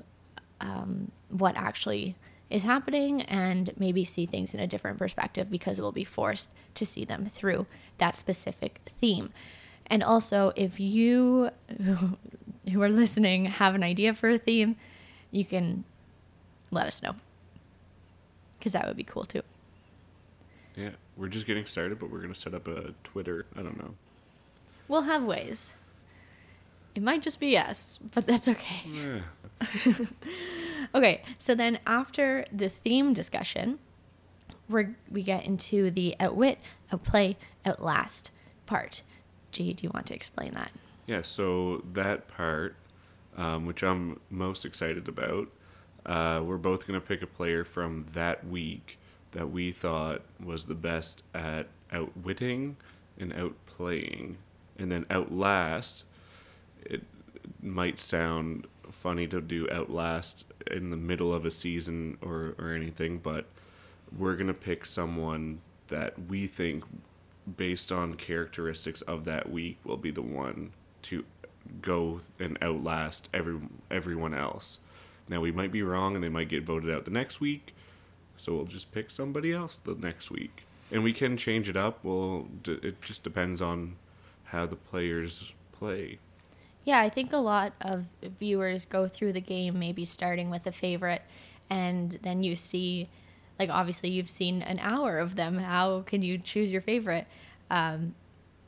um, 0.60 1.10
what 1.28 1.56
actually 1.56 2.14
is 2.50 2.62
happening 2.62 3.22
and 3.22 3.72
maybe 3.78 4.04
see 4.04 4.26
things 4.26 4.54
in 4.54 4.60
a 4.60 4.66
different 4.66 4.98
perspective 4.98 5.50
because 5.50 5.80
we'll 5.80 5.92
be 5.92 6.04
forced 6.04 6.50
to 6.74 6.86
see 6.86 7.04
them 7.04 7.26
through 7.26 7.66
that 7.98 8.14
specific 8.14 8.80
theme. 8.86 9.30
And 9.86 10.02
also, 10.02 10.52
if 10.56 10.80
you 10.80 11.50
who 12.72 12.82
are 12.82 12.88
listening 12.88 13.46
have 13.46 13.74
an 13.74 13.82
idea 13.82 14.14
for 14.14 14.30
a 14.30 14.38
theme, 14.38 14.76
you 15.30 15.44
can 15.44 15.84
let 16.70 16.86
us 16.86 17.02
know. 17.02 17.14
Because 18.58 18.72
that 18.72 18.86
would 18.86 18.96
be 18.96 19.04
cool 19.04 19.24
too. 19.24 19.42
Yeah, 20.76 20.90
we're 21.16 21.28
just 21.28 21.46
getting 21.46 21.66
started, 21.66 21.98
but 21.98 22.10
we're 22.10 22.20
gonna 22.20 22.34
set 22.34 22.54
up 22.54 22.68
a 22.68 22.94
Twitter. 23.04 23.46
I 23.56 23.62
don't 23.62 23.78
know. 23.78 23.94
We'll 24.86 25.02
have 25.02 25.22
ways. 25.22 25.74
It 26.94 27.02
might 27.02 27.22
just 27.22 27.40
be 27.40 27.48
yes, 27.48 27.98
but 28.14 28.26
that's 28.26 28.48
okay. 28.48 28.88
Yeah. 28.90 29.20
Okay, 30.94 31.22
so 31.38 31.54
then 31.54 31.78
after 31.86 32.44
the 32.52 32.68
theme 32.68 33.12
discussion, 33.12 33.78
we 34.68 34.86
we 35.10 35.22
get 35.22 35.44
into 35.44 35.90
the 35.90 36.14
outwit, 36.20 36.58
outplay, 36.92 37.36
outlast 37.64 38.30
part. 38.66 39.02
G, 39.52 39.72
do 39.72 39.84
you 39.84 39.90
want 39.92 40.06
to 40.06 40.14
explain 40.14 40.52
that? 40.54 40.70
Yeah, 41.06 41.22
so 41.22 41.82
that 41.94 42.28
part, 42.28 42.76
um, 43.36 43.64
which 43.64 43.82
I'm 43.82 44.20
most 44.30 44.64
excited 44.64 45.08
about, 45.08 45.48
uh, 46.04 46.42
we're 46.44 46.58
both 46.58 46.86
going 46.86 47.00
to 47.00 47.06
pick 47.06 47.22
a 47.22 47.26
player 47.26 47.64
from 47.64 48.06
that 48.12 48.46
week 48.46 48.98
that 49.32 49.50
we 49.50 49.72
thought 49.72 50.22
was 50.42 50.66
the 50.66 50.74
best 50.74 51.22
at 51.34 51.66
outwitting 51.92 52.76
and 53.18 53.32
outplaying. 53.34 54.36
And 54.78 54.92
then 54.92 55.04
outlast, 55.10 56.04
it 56.84 57.02
might 57.62 57.98
sound 57.98 58.66
funny 58.90 59.26
to 59.28 59.40
do 59.40 59.68
outlast 59.70 60.44
in 60.70 60.90
the 60.90 60.96
middle 60.96 61.32
of 61.32 61.44
a 61.44 61.50
season 61.50 62.18
or, 62.22 62.54
or 62.58 62.72
anything, 62.72 63.18
but 63.18 63.46
we're 64.16 64.34
going 64.34 64.48
to 64.48 64.54
pick 64.54 64.86
someone 64.86 65.58
that 65.88 66.14
we 66.28 66.46
think 66.46 66.84
based 67.56 67.90
on 67.92 68.14
characteristics 68.14 69.02
of 69.02 69.24
that 69.24 69.50
week 69.50 69.78
will 69.84 69.96
be 69.96 70.10
the 70.10 70.22
one 70.22 70.70
to 71.02 71.24
go 71.82 72.20
and 72.38 72.58
outlast 72.62 73.28
every 73.32 73.58
everyone 73.90 74.34
else. 74.34 74.80
Now 75.28 75.40
we 75.40 75.52
might 75.52 75.72
be 75.72 75.82
wrong 75.82 76.14
and 76.14 76.24
they 76.24 76.28
might 76.28 76.48
get 76.48 76.64
voted 76.64 76.90
out 76.90 77.04
the 77.04 77.10
next 77.10 77.40
week, 77.40 77.74
so 78.36 78.54
we'll 78.54 78.64
just 78.64 78.92
pick 78.92 79.10
somebody 79.10 79.52
else 79.52 79.78
the 79.78 79.94
next 79.94 80.30
week. 80.30 80.64
And 80.90 81.02
we 81.02 81.12
can 81.12 81.36
change 81.36 81.68
it 81.68 81.76
up. 81.76 82.02
Well, 82.02 82.46
it 82.66 83.02
just 83.02 83.22
depends 83.22 83.60
on 83.60 83.96
how 84.44 84.64
the 84.64 84.76
players 84.76 85.52
play. 85.72 86.18
Yeah, 86.88 87.00
I 87.00 87.10
think 87.10 87.34
a 87.34 87.36
lot 87.36 87.74
of 87.82 88.06
viewers 88.40 88.86
go 88.86 89.08
through 89.08 89.34
the 89.34 89.42
game 89.42 89.78
maybe 89.78 90.06
starting 90.06 90.48
with 90.48 90.66
a 90.66 90.72
favorite, 90.72 91.20
and 91.68 92.18
then 92.22 92.42
you 92.42 92.56
see, 92.56 93.10
like, 93.58 93.68
obviously 93.68 94.08
you've 94.08 94.30
seen 94.30 94.62
an 94.62 94.78
hour 94.78 95.18
of 95.18 95.36
them. 95.36 95.58
How 95.58 96.00
can 96.00 96.22
you 96.22 96.38
choose 96.38 96.72
your 96.72 96.80
favorite? 96.80 97.26
Um, 97.70 98.14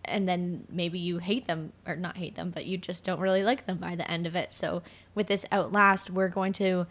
and 0.05 0.29
then 0.29 0.67
maybe 0.69 0.99
you 0.99 1.17
hate 1.17 1.47
them, 1.47 1.73
or 1.87 1.97
not 1.97 2.19
hate 2.19 2.37
them, 2.37 2.51
but 2.51 2.67
you 2.67 2.77
just 2.77 3.05
don't 3.05 3.21
really 3.21 3.43
like 3.43 3.65
them 3.65 3.79
by 3.79 3.97
the 3.97 4.11
end 4.11 4.27
of 4.27 4.37
it. 4.37 4.53
So 4.53 4.83
with 5.15 5.27
this 5.27 5.47
Outlast, 5.51 6.11
we're 6.11 6.29
going 6.29 6.53
to 6.53 6.87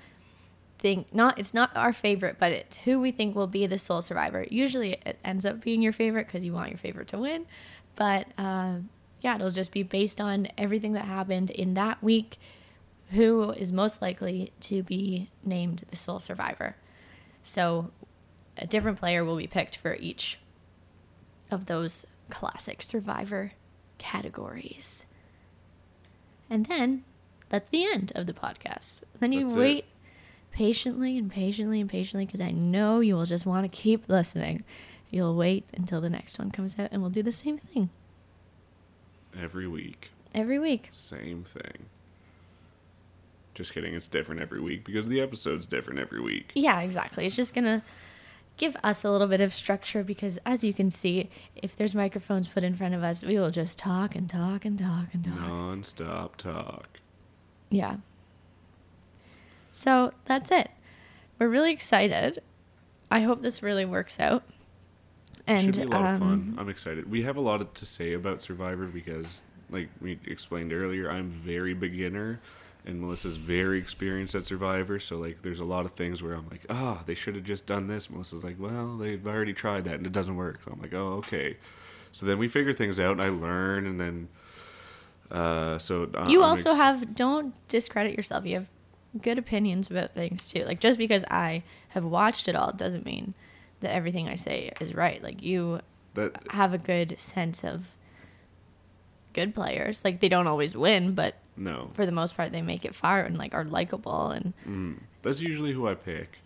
think 0.80 1.14
not 1.14 1.38
it's 1.38 1.54
not 1.54 1.76
our 1.76 1.92
favorite 1.92 2.38
but 2.40 2.54
it's 2.54 2.78
who 2.78 3.02
we 3.02 3.12
think 3.12 3.36
will 3.36 3.48
be 3.48 3.68
the 3.68 3.78
sole 3.78 4.02
survivor 4.02 4.46
usually 4.50 4.94
it 5.06 5.20
ends 5.26 5.46
up 5.46 5.60
being 5.60 5.82
your 5.82 5.92
favorite 5.92 6.26
because 6.26 6.42
you 6.42 6.54
want 6.54 6.70
your 6.70 6.78
favorite 6.78 7.10
to 7.10 7.18
win 7.18 7.46
but 7.98 8.26
uh, 8.38 8.76
yeah 9.22 9.36
it'll 9.36 9.52
just 9.52 9.72
be 9.72 9.84
based 9.84 10.20
on 10.22 10.48
everything 10.58 10.94
that 10.94 11.06
happened 11.06 11.50
in 11.50 11.74
that 11.76 12.02
week. 12.04 12.40
Who 13.12 13.52
is 13.52 13.72
most 13.72 14.02
likely 14.04 14.52
to 14.62 14.84
be 14.84 15.30
named 15.44 15.84
the 15.90 15.96
sole 15.96 16.20
survivor. 16.20 16.76
So 17.42 17.90
a 18.58 18.68
different 18.68 19.00
player 19.00 19.26
will 19.26 19.38
be 19.38 19.48
picked 19.48 19.78
for 19.78 19.96
each 19.96 20.38
of 21.50 21.66
those 21.66 22.06
classic 22.30 22.82
survivor 22.84 23.54
categories. 23.98 25.06
And 26.50 26.68
then 26.68 27.04
that's 27.50 27.70
the 27.70 27.86
end 27.86 28.12
of 28.16 28.28
the 28.28 28.34
podcast. 28.34 29.02
Then 29.20 29.32
you 29.32 29.42
That's 29.42 29.54
it. 29.54 29.60
wait 29.60 29.86
patiently 30.52 31.18
and 31.18 31.32
patiently 31.32 31.80
and 31.80 31.90
patiently 31.90 32.26
because 32.26 32.42
I 32.42 32.52
know 32.52 33.00
you 33.00 33.16
will 33.16 33.26
just 33.26 33.46
want 33.46 33.64
to 33.64 33.70
keep 33.70 34.08
listening. 34.08 34.64
You'll 35.10 35.36
wait 35.36 35.68
until 35.76 36.02
the 36.02 36.10
next 36.10 36.38
one 36.38 36.52
comes 36.52 36.78
out 36.78 36.90
and 36.92 37.02
we'll 37.02 37.12
do 37.12 37.24
the 37.24 37.32
same 37.32 37.58
thing 37.58 37.90
Every 39.38 39.68
week, 39.68 40.12
every 40.34 40.60
week. 40.60 40.90
same 40.92 41.44
thing. 41.44 41.86
Just 43.54 43.74
kidding, 43.74 43.94
it's 43.94 44.08
different 44.08 44.42
every 44.42 44.62
week 44.62 44.86
because 44.86 45.08
the 45.10 45.20
episode's 45.20 45.66
different 45.66 46.00
every 46.00 46.22
week. 46.22 46.52
Yeah, 46.56 46.80
exactly. 46.80 47.26
It's 47.26 47.36
just 47.36 47.54
going 47.54 47.66
to 47.66 47.82
give 48.56 48.76
us 48.84 49.04
a 49.04 49.12
little 49.12 49.28
bit 49.28 49.42
of 49.42 49.54
structure 49.54 50.04
because 50.04 50.40
as 50.46 50.64
you 50.64 50.74
can 50.74 50.92
see, 50.92 51.30
if 51.56 51.76
there's 51.76 51.94
microphones 51.94 52.48
put 52.48 52.64
in 52.64 52.76
front 52.76 52.94
of 52.94 53.04
us, 53.04 53.24
we 53.24 53.38
will 53.38 53.52
just 53.52 53.78
talk 53.78 54.16
and 54.16 54.30
talk 54.30 54.64
and 54.66 54.80
talk 54.80 55.08
and 55.14 55.26
talk. 55.26 55.40
Non-stop 55.40 56.38
talk. 56.38 57.00
Yeah. 57.70 57.98
So 59.74 60.14
that's 60.26 60.52
it. 60.52 60.70
We're 61.38 61.50
really 61.50 61.72
excited. 61.72 62.42
I 63.12 63.22
hope 63.22 63.42
this 63.42 63.64
really 63.64 63.86
works 63.86 64.20
out. 64.20 64.44
And 65.48 65.64
Should 65.64 65.76
be 65.78 65.82
a 65.84 65.88
lot 65.88 66.14
of 66.14 66.20
fun. 66.20 66.32
um, 66.32 66.56
I'm 66.58 66.70
excited. 66.70 67.10
We 67.10 67.24
have 67.24 67.38
a 67.38 67.42
lot 67.42 67.74
to 67.76 67.86
say 67.86 68.14
about 68.14 68.42
Survivor 68.42 68.86
because, 68.86 69.42
like 69.70 69.90
we 70.02 70.20
explained 70.26 70.74
earlier, 70.74 71.10
I'm 71.10 71.30
very 71.30 71.74
beginner, 71.74 72.40
and 72.86 73.02
Melissa's 73.02 73.38
very 73.38 73.78
experienced 73.80 74.36
at 74.36 74.46
Survivor. 74.46 75.00
So 75.00 75.18
like, 75.18 75.42
there's 75.42 75.60
a 75.60 75.66
lot 75.66 75.86
of 75.86 75.94
things 75.94 76.22
where 76.22 76.34
I'm 76.34 76.48
like, 76.50 76.66
ah, 76.70 77.04
they 77.06 77.16
should 77.16 77.36
have 77.36 77.44
just 77.44 77.66
done 77.66 77.88
this. 77.88 78.10
Melissa's 78.10 78.44
like, 78.44 78.58
well, 78.60 78.98
they've 78.98 79.26
already 79.26 79.54
tried 79.54 79.86
that 79.86 79.96
and 79.96 80.06
it 80.06 80.12
doesn't 80.12 80.36
work. 80.36 80.60
So 80.66 80.72
I'm 80.72 80.82
like, 80.82 80.94
oh, 80.94 81.14
okay. 81.20 81.58
So 82.12 82.26
then 82.26 82.38
we 82.38 82.48
figure 82.48 82.74
things 82.74 83.00
out, 83.00 83.12
and 83.14 83.22
I 83.22 83.30
learn, 83.30 83.86
and 83.86 84.00
then. 84.00 84.28
Uh, 85.32 85.78
so 85.78 86.10
uh, 86.16 86.26
you 86.28 86.40
I'm 86.40 86.50
also 86.50 86.72
ex- 86.72 86.78
have 86.80 87.16
don't 87.16 87.54
discredit 87.68 88.18
yourself 88.18 88.48
you 88.48 88.56
have 88.56 88.68
good 89.22 89.38
opinions 89.38 89.92
about 89.92 90.12
things 90.12 90.48
too 90.48 90.64
like 90.66 90.80
just 90.80 90.98
because 90.98 91.24
i 91.30 91.62
have 91.90 92.04
watched 92.04 92.48
it 92.48 92.56
all 92.56 92.72
doesn't 92.72 93.06
mean 93.06 93.36
that 93.82 93.94
everything 93.94 94.28
i 94.28 94.36
say 94.36 94.72
is 94.80 94.94
right 94.94 95.22
like 95.24 95.42
you 95.42 95.80
that 96.14 96.36
have 96.50 96.74
a 96.74 96.78
good 96.78 97.18
sense 97.20 97.64
of 97.64 97.88
good 99.34 99.54
players 99.54 100.04
like 100.04 100.20
they 100.20 100.30
don't 100.30 100.48
always 100.48 100.76
win 100.76 101.14
but 101.14 101.36
no. 101.56 101.90
for 101.94 102.06
the 102.06 102.12
most 102.12 102.36
part 102.36 102.52
they 102.52 102.62
make 102.62 102.86
it 102.86 102.96
far 102.96 103.22
and 103.22 103.38
like 103.38 103.54
are 103.54 103.66
likable 103.66 104.32
and 104.32 104.54
Mm, 104.68 105.00
that's 105.22 105.42
usually 105.42 105.74
who 105.74 105.88
I 105.88 105.96
pick, 105.96 106.40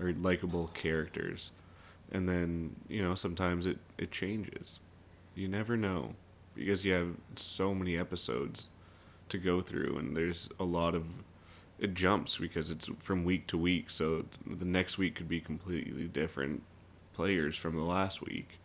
are 0.00 0.12
likable 0.12 0.68
characters, 0.68 1.50
and 2.12 2.28
then 2.28 2.76
you 2.88 3.02
know 3.02 3.14
sometimes 3.14 3.66
it 3.66 3.78
it 3.98 4.10
changes. 4.10 4.80
You 5.34 5.48
never 5.48 5.76
know 5.76 6.14
because 6.54 6.84
you 6.84 6.92
have 6.92 7.14
so 7.36 7.74
many 7.74 7.96
episodes 7.96 8.68
to 9.28 9.38
go 9.38 9.60
through, 9.60 9.98
and 9.98 10.16
there's 10.16 10.48
a 10.58 10.64
lot 10.64 10.94
of 10.94 11.06
it 11.78 11.94
jumps 11.94 12.36
because 12.36 12.70
it's 12.70 12.88
from 12.98 13.24
week 13.24 13.46
to 13.48 13.58
week. 13.58 13.90
So 13.90 14.24
the 14.46 14.64
next 14.64 14.98
week 14.98 15.14
could 15.14 15.28
be 15.28 15.40
completely 15.40 16.04
different 16.04 16.62
players 17.14 17.56
from 17.56 17.76
the 17.76 17.82
last 17.82 18.22
week. 18.22 18.58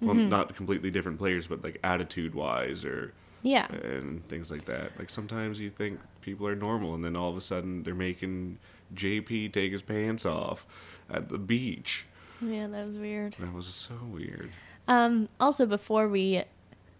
Well, 0.00 0.14
not 0.16 0.56
completely 0.56 0.90
different 0.90 1.18
players, 1.18 1.46
but 1.46 1.62
like 1.62 1.78
attitude 1.84 2.34
wise 2.34 2.84
or 2.84 3.12
yeah 3.44 3.66
and 3.72 4.26
things 4.28 4.50
like 4.50 4.64
that. 4.64 4.98
Like 4.98 5.10
sometimes 5.10 5.60
you 5.60 5.70
think 5.70 6.00
people 6.22 6.46
are 6.48 6.56
normal, 6.56 6.94
and 6.94 7.04
then 7.04 7.16
all 7.16 7.30
of 7.30 7.36
a 7.36 7.40
sudden 7.40 7.84
they're 7.84 7.94
making 7.94 8.58
JP 8.94 9.52
take 9.52 9.70
his 9.70 9.80
pants 9.82 10.26
off 10.26 10.66
at 11.08 11.28
the 11.28 11.38
beach. 11.38 12.04
yeah 12.40 12.66
that 12.66 12.86
was 12.86 12.96
weird 12.96 13.36
That 13.38 13.52
was 13.52 13.66
so 13.66 13.94
weird. 14.10 14.50
Um, 14.88 15.28
also, 15.38 15.66
before 15.66 16.08
we 16.08 16.42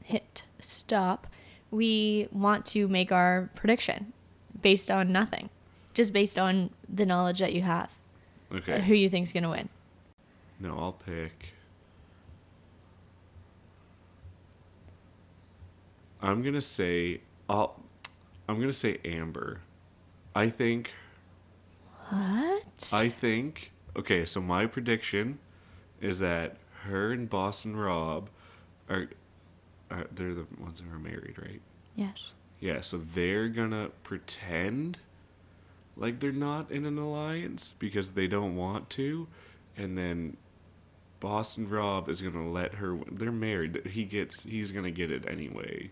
hit 0.04 0.44
stop, 0.60 1.26
we 1.72 2.28
want 2.30 2.64
to 2.66 2.86
make 2.86 3.10
our 3.10 3.50
prediction 3.56 4.12
based 4.60 4.92
on 4.92 5.10
nothing, 5.10 5.50
just 5.92 6.12
based 6.12 6.38
on 6.38 6.70
the 6.88 7.04
knowledge 7.04 7.40
that 7.40 7.52
you 7.52 7.62
have. 7.62 7.90
Okay. 8.54 8.80
Who 8.82 8.94
you 8.94 9.08
think's 9.08 9.32
gonna 9.32 9.50
win? 9.50 9.68
No, 10.62 10.78
I'll 10.78 10.92
pick. 10.92 11.54
I'm 16.22 16.40
gonna 16.42 16.60
say 16.60 17.20
I'll. 17.48 17.80
I'm 18.48 18.60
gonna 18.60 18.72
say 18.72 18.98
Amber. 19.04 19.60
I 20.36 20.48
think. 20.48 20.94
What? 22.10 22.90
I 22.92 23.08
think. 23.08 23.72
Okay, 23.96 24.24
so 24.24 24.40
my 24.40 24.66
prediction 24.66 25.40
is 26.00 26.20
that 26.20 26.58
her 26.84 27.10
and 27.10 27.28
Boston 27.28 27.74
Rob 27.74 28.30
are. 28.88 29.08
are 29.90 30.06
they're 30.12 30.34
the 30.34 30.46
ones 30.60 30.80
who 30.80 30.94
are 30.94 30.98
married, 31.00 31.34
right? 31.38 31.60
yes. 31.96 32.30
Yeah, 32.60 32.82
so 32.82 32.98
they're 32.98 33.48
gonna 33.48 33.90
pretend 34.04 34.98
like 35.96 36.20
they're 36.20 36.30
not 36.30 36.70
in 36.70 36.86
an 36.86 36.96
alliance 36.98 37.74
because 37.80 38.12
they 38.12 38.28
don't 38.28 38.54
want 38.54 38.88
to, 38.90 39.26
and 39.76 39.98
then 39.98 40.36
Boston 41.22 41.68
Rob 41.68 42.08
is 42.08 42.20
gonna 42.20 42.50
let 42.50 42.74
her. 42.74 42.98
They're 43.12 43.30
married. 43.30 43.86
He 43.86 44.02
gets. 44.02 44.42
He's 44.42 44.72
gonna 44.72 44.90
get 44.90 45.12
it 45.12 45.24
anyway. 45.28 45.88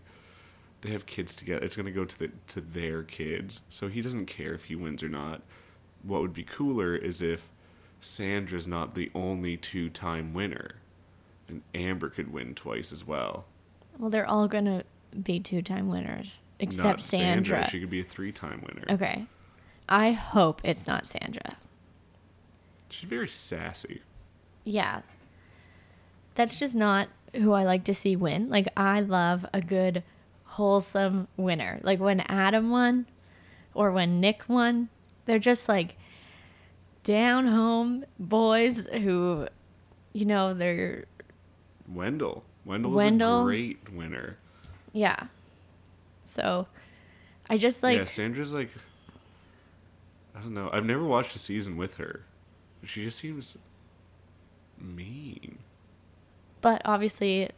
They 0.81 0.89
have 0.89 1.05
kids 1.05 1.35
together. 1.35 1.63
It's 1.63 1.77
gonna 1.77 1.89
go 1.89 2.03
to 2.03 2.19
the 2.19 2.31
to 2.49 2.59
their 2.59 3.03
kids, 3.03 3.61
so 3.69 3.87
he 3.87 4.01
doesn't 4.01 4.25
care 4.25 4.53
if 4.53 4.65
he 4.65 4.75
wins 4.75 5.01
or 5.01 5.07
not. 5.07 5.41
What 6.03 6.19
would 6.21 6.33
be 6.33 6.43
cooler 6.43 6.97
is 6.97 7.21
if 7.21 7.49
Sandra's 8.01 8.67
not 8.67 8.93
the 8.93 9.09
only 9.15 9.55
two-time 9.55 10.33
winner, 10.33 10.75
and 11.47 11.61
Amber 11.73 12.09
could 12.09 12.33
win 12.33 12.53
twice 12.53 12.91
as 12.91 13.07
well. 13.07 13.45
Well, 13.97 14.09
they're 14.09 14.27
all 14.27 14.49
gonna 14.49 14.83
be 15.23 15.39
two 15.39 15.61
time 15.61 15.87
winners 15.87 16.41
except 16.59 16.85
Not 16.85 17.01
Sandra. 17.01 17.69
She 17.69 17.79
could 17.79 17.89
be 17.89 18.01
a 18.01 18.03
three-time 18.03 18.65
winner. 18.67 18.85
Okay. 18.91 19.27
I 19.87 20.11
hope 20.11 20.59
it's 20.65 20.87
not 20.87 21.07
Sandra. 21.07 21.55
She's 22.89 23.09
very 23.09 23.29
sassy. 23.29 24.01
Yeah. 24.65 25.03
That's 26.35 26.57
just 26.59 26.75
not 26.75 27.07
who 27.35 27.51
I 27.53 27.63
like 27.63 27.83
to 27.85 27.93
see 27.93 28.15
win. 28.15 28.49
Like, 28.49 28.67
I 28.75 28.99
love 29.01 29.45
a 29.53 29.61
good, 29.61 30.03
wholesome 30.45 31.27
winner. 31.37 31.79
Like, 31.83 31.99
when 31.99 32.21
Adam 32.21 32.69
won 32.69 33.05
or 33.73 33.91
when 33.91 34.19
Nick 34.19 34.43
won, 34.47 34.89
they're 35.25 35.39
just 35.39 35.69
like 35.69 35.95
down 37.03 37.47
home 37.47 38.05
boys 38.19 38.85
who, 38.87 39.47
you 40.13 40.25
know, 40.25 40.53
they're, 40.53 41.05
Wendell. 41.87 42.43
Wendell 42.65 42.91
was 42.91 42.97
Wendell- 43.03 43.41
a 43.41 43.45
great 43.45 43.93
winner. 43.93 44.37
yeah. 44.93 45.23
So, 46.23 46.67
I 47.49 47.57
just 47.57 47.83
like, 47.83 47.97
yeah, 47.97 48.05
Sandra's 48.05 48.53
like 48.53 48.69
I 50.33 50.39
don't 50.39 50.53
know. 50.53 50.69
I've 50.71 50.85
never 50.85 51.03
watched 51.03 51.35
a 51.35 51.39
season 51.39 51.75
with 51.75 51.95
her. 51.95 52.21
She 52.83 53.03
just 53.03 53.17
seems 53.19 53.57
mean. 54.79 55.57
But 56.61 56.81
obviously 56.85 57.49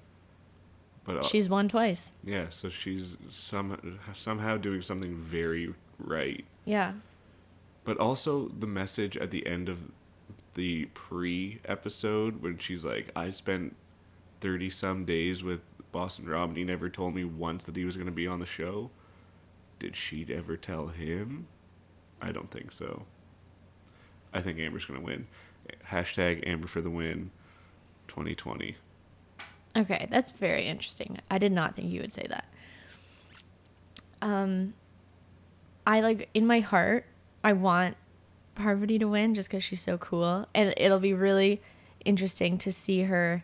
But 1.05 1.17
uh, 1.17 1.23
she's 1.23 1.49
won 1.49 1.67
twice. 1.67 2.13
yeah, 2.23 2.45
so 2.49 2.69
she's 2.69 3.17
some 3.29 3.99
somehow 4.13 4.57
doing 4.57 4.81
something 4.81 5.15
very 5.15 5.73
right. 5.99 6.43
Yeah. 6.65 6.93
But 7.85 7.97
also 7.97 8.47
the 8.59 8.67
message 8.67 9.17
at 9.17 9.29
the 9.31 9.45
end 9.45 9.67
of 9.69 9.91
the 10.53 10.85
pre 10.93 11.59
episode 11.65 12.41
when 12.41 12.57
she's 12.57 12.85
like, 12.85 13.11
I 13.15 13.31
spent 13.31 13.75
30 14.41 14.69
some 14.69 15.03
days 15.05 15.43
with 15.43 15.59
Boston 15.91 16.25
Rob 16.27 16.49
and 16.49 16.57
he 16.57 16.63
never 16.63 16.89
told 16.89 17.13
me 17.15 17.23
once 17.25 17.65
that 17.65 17.75
he 17.75 17.83
was 17.85 17.95
going 17.97 18.05
to 18.07 18.11
be 18.11 18.27
on 18.27 18.39
the 18.39 18.45
show. 18.45 18.89
Did 19.79 19.95
she 19.95 20.25
ever 20.29 20.55
tell 20.55 20.87
him? 20.87 21.47
I 22.21 22.31
don't 22.31 22.49
think 22.49 22.71
so. 22.71 23.03
I 24.33 24.41
think 24.41 24.59
Amber's 24.59 24.85
going 24.85 24.99
to 24.99 25.05
win. 25.05 25.27
Hashtag 25.89 26.47
Amber 26.47 26.67
for 26.67 26.81
the 26.81 26.89
win 26.89 27.31
2020. 28.07 28.77
Okay, 29.75 30.07
that's 30.09 30.31
very 30.31 30.67
interesting. 30.67 31.19
I 31.31 31.37
did 31.37 31.51
not 31.51 31.75
think 31.75 31.91
you 31.91 32.01
would 32.01 32.13
say 32.13 32.27
that. 32.29 32.45
Um, 34.21 34.73
I 35.85 36.01
like 36.01 36.29
in 36.33 36.45
my 36.45 36.59
heart, 36.59 37.05
I 37.43 37.53
want 37.53 37.97
Parvati 38.55 38.99
to 38.99 39.05
win 39.05 39.33
just 39.33 39.49
because 39.49 39.63
she's 39.63 39.81
so 39.81 39.97
cool, 39.97 40.47
and 40.53 40.73
it'll 40.77 40.99
be 40.99 41.13
really 41.13 41.61
interesting 42.05 42.57
to 42.59 42.71
see 42.71 43.03
her. 43.03 43.43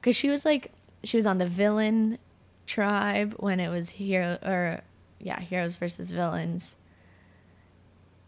Because 0.00 0.16
she 0.16 0.28
was 0.28 0.44
like, 0.44 0.70
she 1.04 1.16
was 1.16 1.26
on 1.26 1.38
the 1.38 1.46
villain 1.46 2.18
tribe 2.66 3.34
when 3.38 3.58
it 3.58 3.68
was 3.68 3.90
hero 3.90 4.38
or 4.44 4.80
yeah, 5.18 5.40
heroes 5.40 5.76
versus 5.76 6.12
villains, 6.12 6.76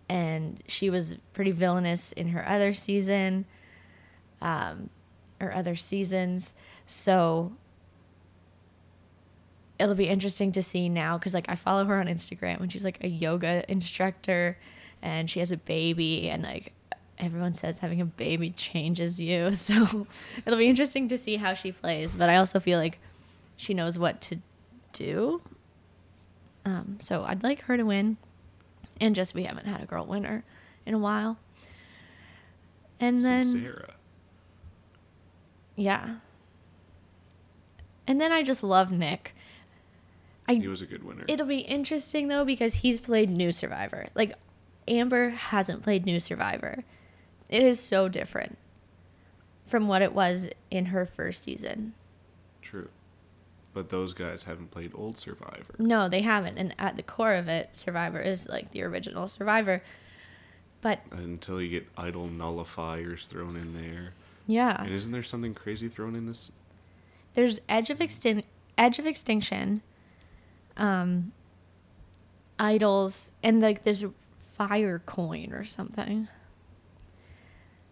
and 0.09 0.62
she 0.66 0.90
was 0.90 1.16
pretty 1.33 1.53
villainous 1.53 2.12
in 2.12 2.29
her 2.29 2.47
other 2.47 2.75
season 2.75 3.47
um, 4.42 4.90
or 5.40 5.55
other 5.55 5.77
seasons. 5.77 6.55
So 6.87 7.53
it'll 9.79 9.95
be 9.95 10.09
interesting 10.09 10.53
to 10.53 10.62
see 10.62 10.88
now 10.88 11.18
because 11.18 11.35
like 11.35 11.47
I 11.49 11.57
follow 11.57 11.85
her 11.87 11.99
on 11.99 12.07
Instagram 12.07 12.61
and 12.61 12.71
she's 12.71 12.85
like 12.85 13.03
a 13.03 13.09
yoga 13.09 13.64
instructor 13.71 14.57
and 15.03 15.29
she 15.29 15.40
has 15.40 15.51
a 15.51 15.57
baby 15.57 16.31
and 16.31 16.42
like 16.42 16.73
everyone 17.18 17.55
says 17.55 17.79
having 17.81 18.01
a 18.01 18.05
baby 18.05 18.51
changes 18.51 19.18
you. 19.21 19.51
So 19.62 20.07
it'll 20.45 20.59
be 20.59 20.68
interesting 20.68 21.09
to 21.09 21.18
see 21.18 21.37
how 21.37 21.55
she 21.55 21.73
plays. 21.73 22.14
But 22.14 22.29
I 22.29 22.37
also 22.37 22.61
feel 22.61 22.79
like 22.79 22.99
she 23.57 23.75
knows 23.75 23.99
what 23.99 24.21
to 24.23 24.38
do. 24.92 25.40
Um, 26.64 26.97
so 27.01 27.25
I'd 27.25 27.42
like 27.42 27.62
her 27.62 27.77
to 27.77 27.85
win. 27.85 28.16
And 29.01 29.14
just 29.14 29.35
we 29.35 29.45
haven't 29.45 29.66
had 29.66 29.83
a 29.83 29.87
girl 29.87 30.05
winner 30.07 30.45
in 30.87 30.95
a 30.95 30.99
while. 30.99 31.38
And 33.01 33.21
then 33.21 33.42
Sarah. 33.42 33.95
yeah. 35.75 36.16
And 38.07 38.21
then 38.21 38.33
I 38.33 38.43
just 38.43 38.62
love 38.62 38.91
Nick. 38.91 39.35
I 40.49 40.55
He 40.55 40.67
was 40.69 40.83
a 40.83 40.87
good 40.87 41.05
winner. 41.05 41.25
it'll 41.29 41.47
be 41.47 41.61
interesting 41.61 42.29
though 42.29 42.45
because 42.45 42.75
he's 42.77 42.99
played 43.01 43.31
New 43.31 43.53
Survivor. 43.53 44.09
Like 44.15 44.35
Amber 44.88 45.31
hasn't 45.31 45.83
played 45.83 46.05
New 46.05 46.19
Survivor. 46.19 46.85
It 47.49 47.62
is 47.62 47.79
so 47.79 48.09
different 48.09 48.59
from 49.67 49.87
what 49.88 50.03
it 50.03 50.12
was 50.15 50.49
in 50.71 50.87
her 50.87 51.07
first 51.07 51.45
season. 51.45 51.95
True. 52.61 52.88
But 53.75 53.88
those 53.88 54.12
guys 54.12 54.43
haven't 54.43 54.71
played 54.71 54.93
Old 54.95 55.17
Survivor. 55.17 55.75
No, 55.79 56.09
they 56.09 56.21
haven't. 56.23 56.59
And 56.59 56.75
at 56.79 56.97
the 56.97 57.03
core 57.03 57.35
of 57.35 57.49
it, 57.49 57.71
Survivor 57.73 58.21
is 58.21 58.49
like 58.49 58.71
the 58.73 58.83
original 58.83 59.29
Survivor. 59.29 59.83
But 60.81 61.01
Until 61.12 61.62
you 61.62 61.69
get 61.71 61.88
idol 61.97 62.29
nullifiers 62.29 63.27
thrown 63.29 63.57
in 63.57 63.73
there. 63.75 64.12
yeah, 64.49 64.83
And 64.83 64.91
isn't 64.93 65.12
there 65.12 65.23
something 65.23 65.55
crazy 65.55 65.88
thrown 65.88 66.17
in 66.17 66.27
this? 66.27 66.51
There's 67.35 67.61
Edge 67.68 67.90
of 67.90 67.99
Extin- 67.99 68.45
Edge 68.77 68.99
of 68.99 69.07
Extinction, 69.07 69.83
um, 70.77 71.33
idols, 72.59 73.31
and 73.42 73.61
like 73.61 73.85
this 73.85 74.05
fire 74.38 75.01
coin 75.05 75.53
or 75.53 75.64
something. 75.64 76.29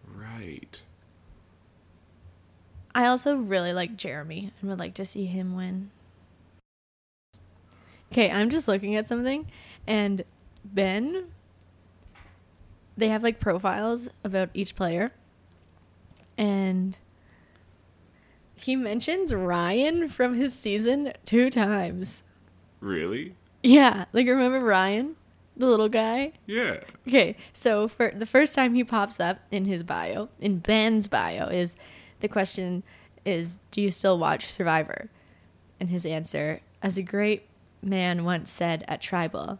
Right. 0.05 0.81
I 2.93 3.05
also 3.07 3.37
really 3.37 3.73
like 3.73 3.95
Jeremy 3.95 4.51
and 4.59 4.69
would 4.69 4.79
like 4.79 4.93
to 4.95 5.05
see 5.05 5.25
him 5.25 5.55
win. 5.55 5.91
Okay, 8.11 8.29
I'm 8.29 8.49
just 8.49 8.67
looking 8.67 8.95
at 8.95 9.05
something, 9.05 9.47
and 9.87 10.23
Ben, 10.65 11.27
they 12.97 13.07
have 13.07 13.23
like 13.23 13.39
profiles 13.39 14.09
about 14.25 14.49
each 14.53 14.75
player, 14.75 15.13
and 16.37 16.97
he 18.63 18.75
mentions 18.75 19.33
Ryan 19.33 20.09
from 20.09 20.35
his 20.35 20.53
season 20.53 21.13
two 21.25 21.49
times. 21.49 22.23
Really? 22.79 23.35
Yeah, 23.63 24.05
like 24.13 24.27
remember 24.27 24.59
Ryan, 24.59 25.15
the 25.55 25.67
little 25.67 25.89
guy? 25.89 26.33
Yeah. 26.45 26.79
Okay, 27.07 27.35
so 27.53 27.87
for 27.87 28.11
the 28.15 28.25
first 28.25 28.55
time 28.55 28.73
he 28.73 28.83
pops 28.83 29.19
up 29.19 29.39
in 29.51 29.65
his 29.65 29.83
bio, 29.83 30.29
in 30.39 30.59
Ben's 30.59 31.07
bio, 31.07 31.47
is 31.47 31.75
the 32.19 32.27
question 32.27 32.83
is, 33.25 33.57
do 33.69 33.81
you 33.81 33.91
still 33.91 34.17
watch 34.17 34.51
Survivor? 34.51 35.09
And 35.79 35.89
his 35.89 36.05
answer, 36.05 36.61
as 36.81 36.97
a 36.97 37.03
great 37.03 37.47
man 37.81 38.23
once 38.23 38.49
said 38.49 38.83
at 38.87 39.01
Tribal, 39.01 39.59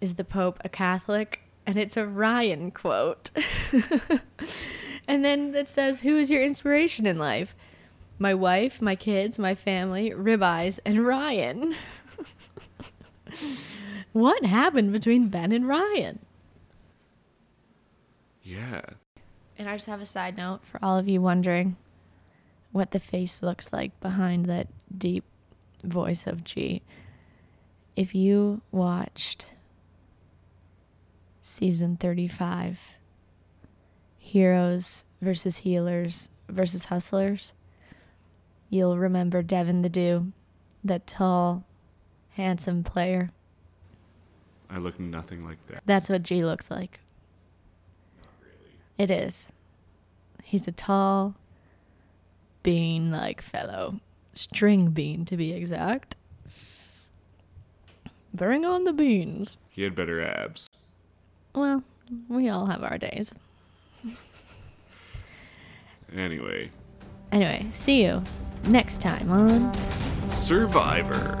is 0.00 0.14
the 0.14 0.24
Pope 0.24 0.60
a 0.64 0.68
Catholic? 0.68 1.40
And 1.66 1.78
it's 1.78 1.96
a 1.96 2.06
Ryan 2.06 2.70
quote. 2.70 3.30
and 5.08 5.24
then 5.24 5.54
it 5.54 5.68
says, 5.68 6.00
Who 6.00 6.16
is 6.16 6.30
your 6.30 6.42
inspiration 6.42 7.06
in 7.06 7.18
life? 7.18 7.56
My 8.18 8.34
wife, 8.34 8.80
my 8.80 8.96
kids, 8.96 9.38
my 9.38 9.54
family, 9.54 10.10
ribeyes, 10.10 10.78
and 10.84 11.06
Ryan. 11.06 11.74
what 14.12 14.44
happened 14.44 14.92
between 14.92 15.28
Ben 15.28 15.52
and 15.52 15.68
Ryan? 15.68 16.18
Yeah. 18.42 18.82
And 19.58 19.68
I 19.68 19.74
just 19.74 19.86
have 19.86 20.00
a 20.00 20.06
side 20.06 20.36
note 20.36 20.60
for 20.64 20.78
all 20.82 20.96
of 20.98 21.08
you 21.08 21.20
wondering 21.20 21.76
what 22.72 22.90
the 22.92 23.00
face 23.00 23.42
looks 23.42 23.72
like 23.72 23.98
behind 24.00 24.46
that 24.46 24.68
deep 24.96 25.24
voice 25.82 26.26
of 26.26 26.44
G. 26.44 26.82
If 27.96 28.14
you 28.14 28.60
watched 28.70 29.46
season 31.40 31.96
35, 31.96 32.80
Heroes 34.18 35.04
versus 35.22 35.58
Healers 35.58 36.28
versus 36.48 36.86
Hustlers, 36.86 37.52
you'll 38.70 38.98
remember 38.98 39.42
Devon 39.42 39.82
the 39.82 39.88
Dew, 39.88 40.32
that 40.84 41.06
tall, 41.06 41.64
handsome 42.30 42.84
player. 42.84 43.30
I 44.68 44.78
look 44.78 44.98
nothing 44.98 45.44
like 45.44 45.64
that. 45.68 45.82
That's 45.86 46.08
what 46.08 46.22
G 46.22 46.44
looks 46.44 46.70
like. 46.70 47.00
Not 48.18 48.28
really. 48.42 48.72
It 48.98 49.10
is. 49.10 49.48
He's 50.42 50.66
a 50.68 50.72
tall, 50.72 51.34
bean 52.62 53.10
like 53.10 53.40
fellow. 53.40 54.00
String 54.32 54.90
bean, 54.90 55.24
to 55.24 55.36
be 55.36 55.52
exact. 55.52 56.14
Bring 58.34 58.66
on 58.66 58.84
the 58.84 58.92
beans. 58.92 59.56
He 59.70 59.82
had 59.82 59.94
better 59.94 60.22
abs. 60.22 60.68
Well, 61.54 61.82
we 62.28 62.48
all 62.50 62.66
have 62.66 62.82
our 62.82 62.98
days. 62.98 63.34
Anyway, 66.14 66.70
Anyway, 67.32 67.66
see 67.72 68.04
you 68.04 68.22
next 68.64 69.00
time 69.00 69.30
on 69.30 69.72
Survivor. 70.28 71.38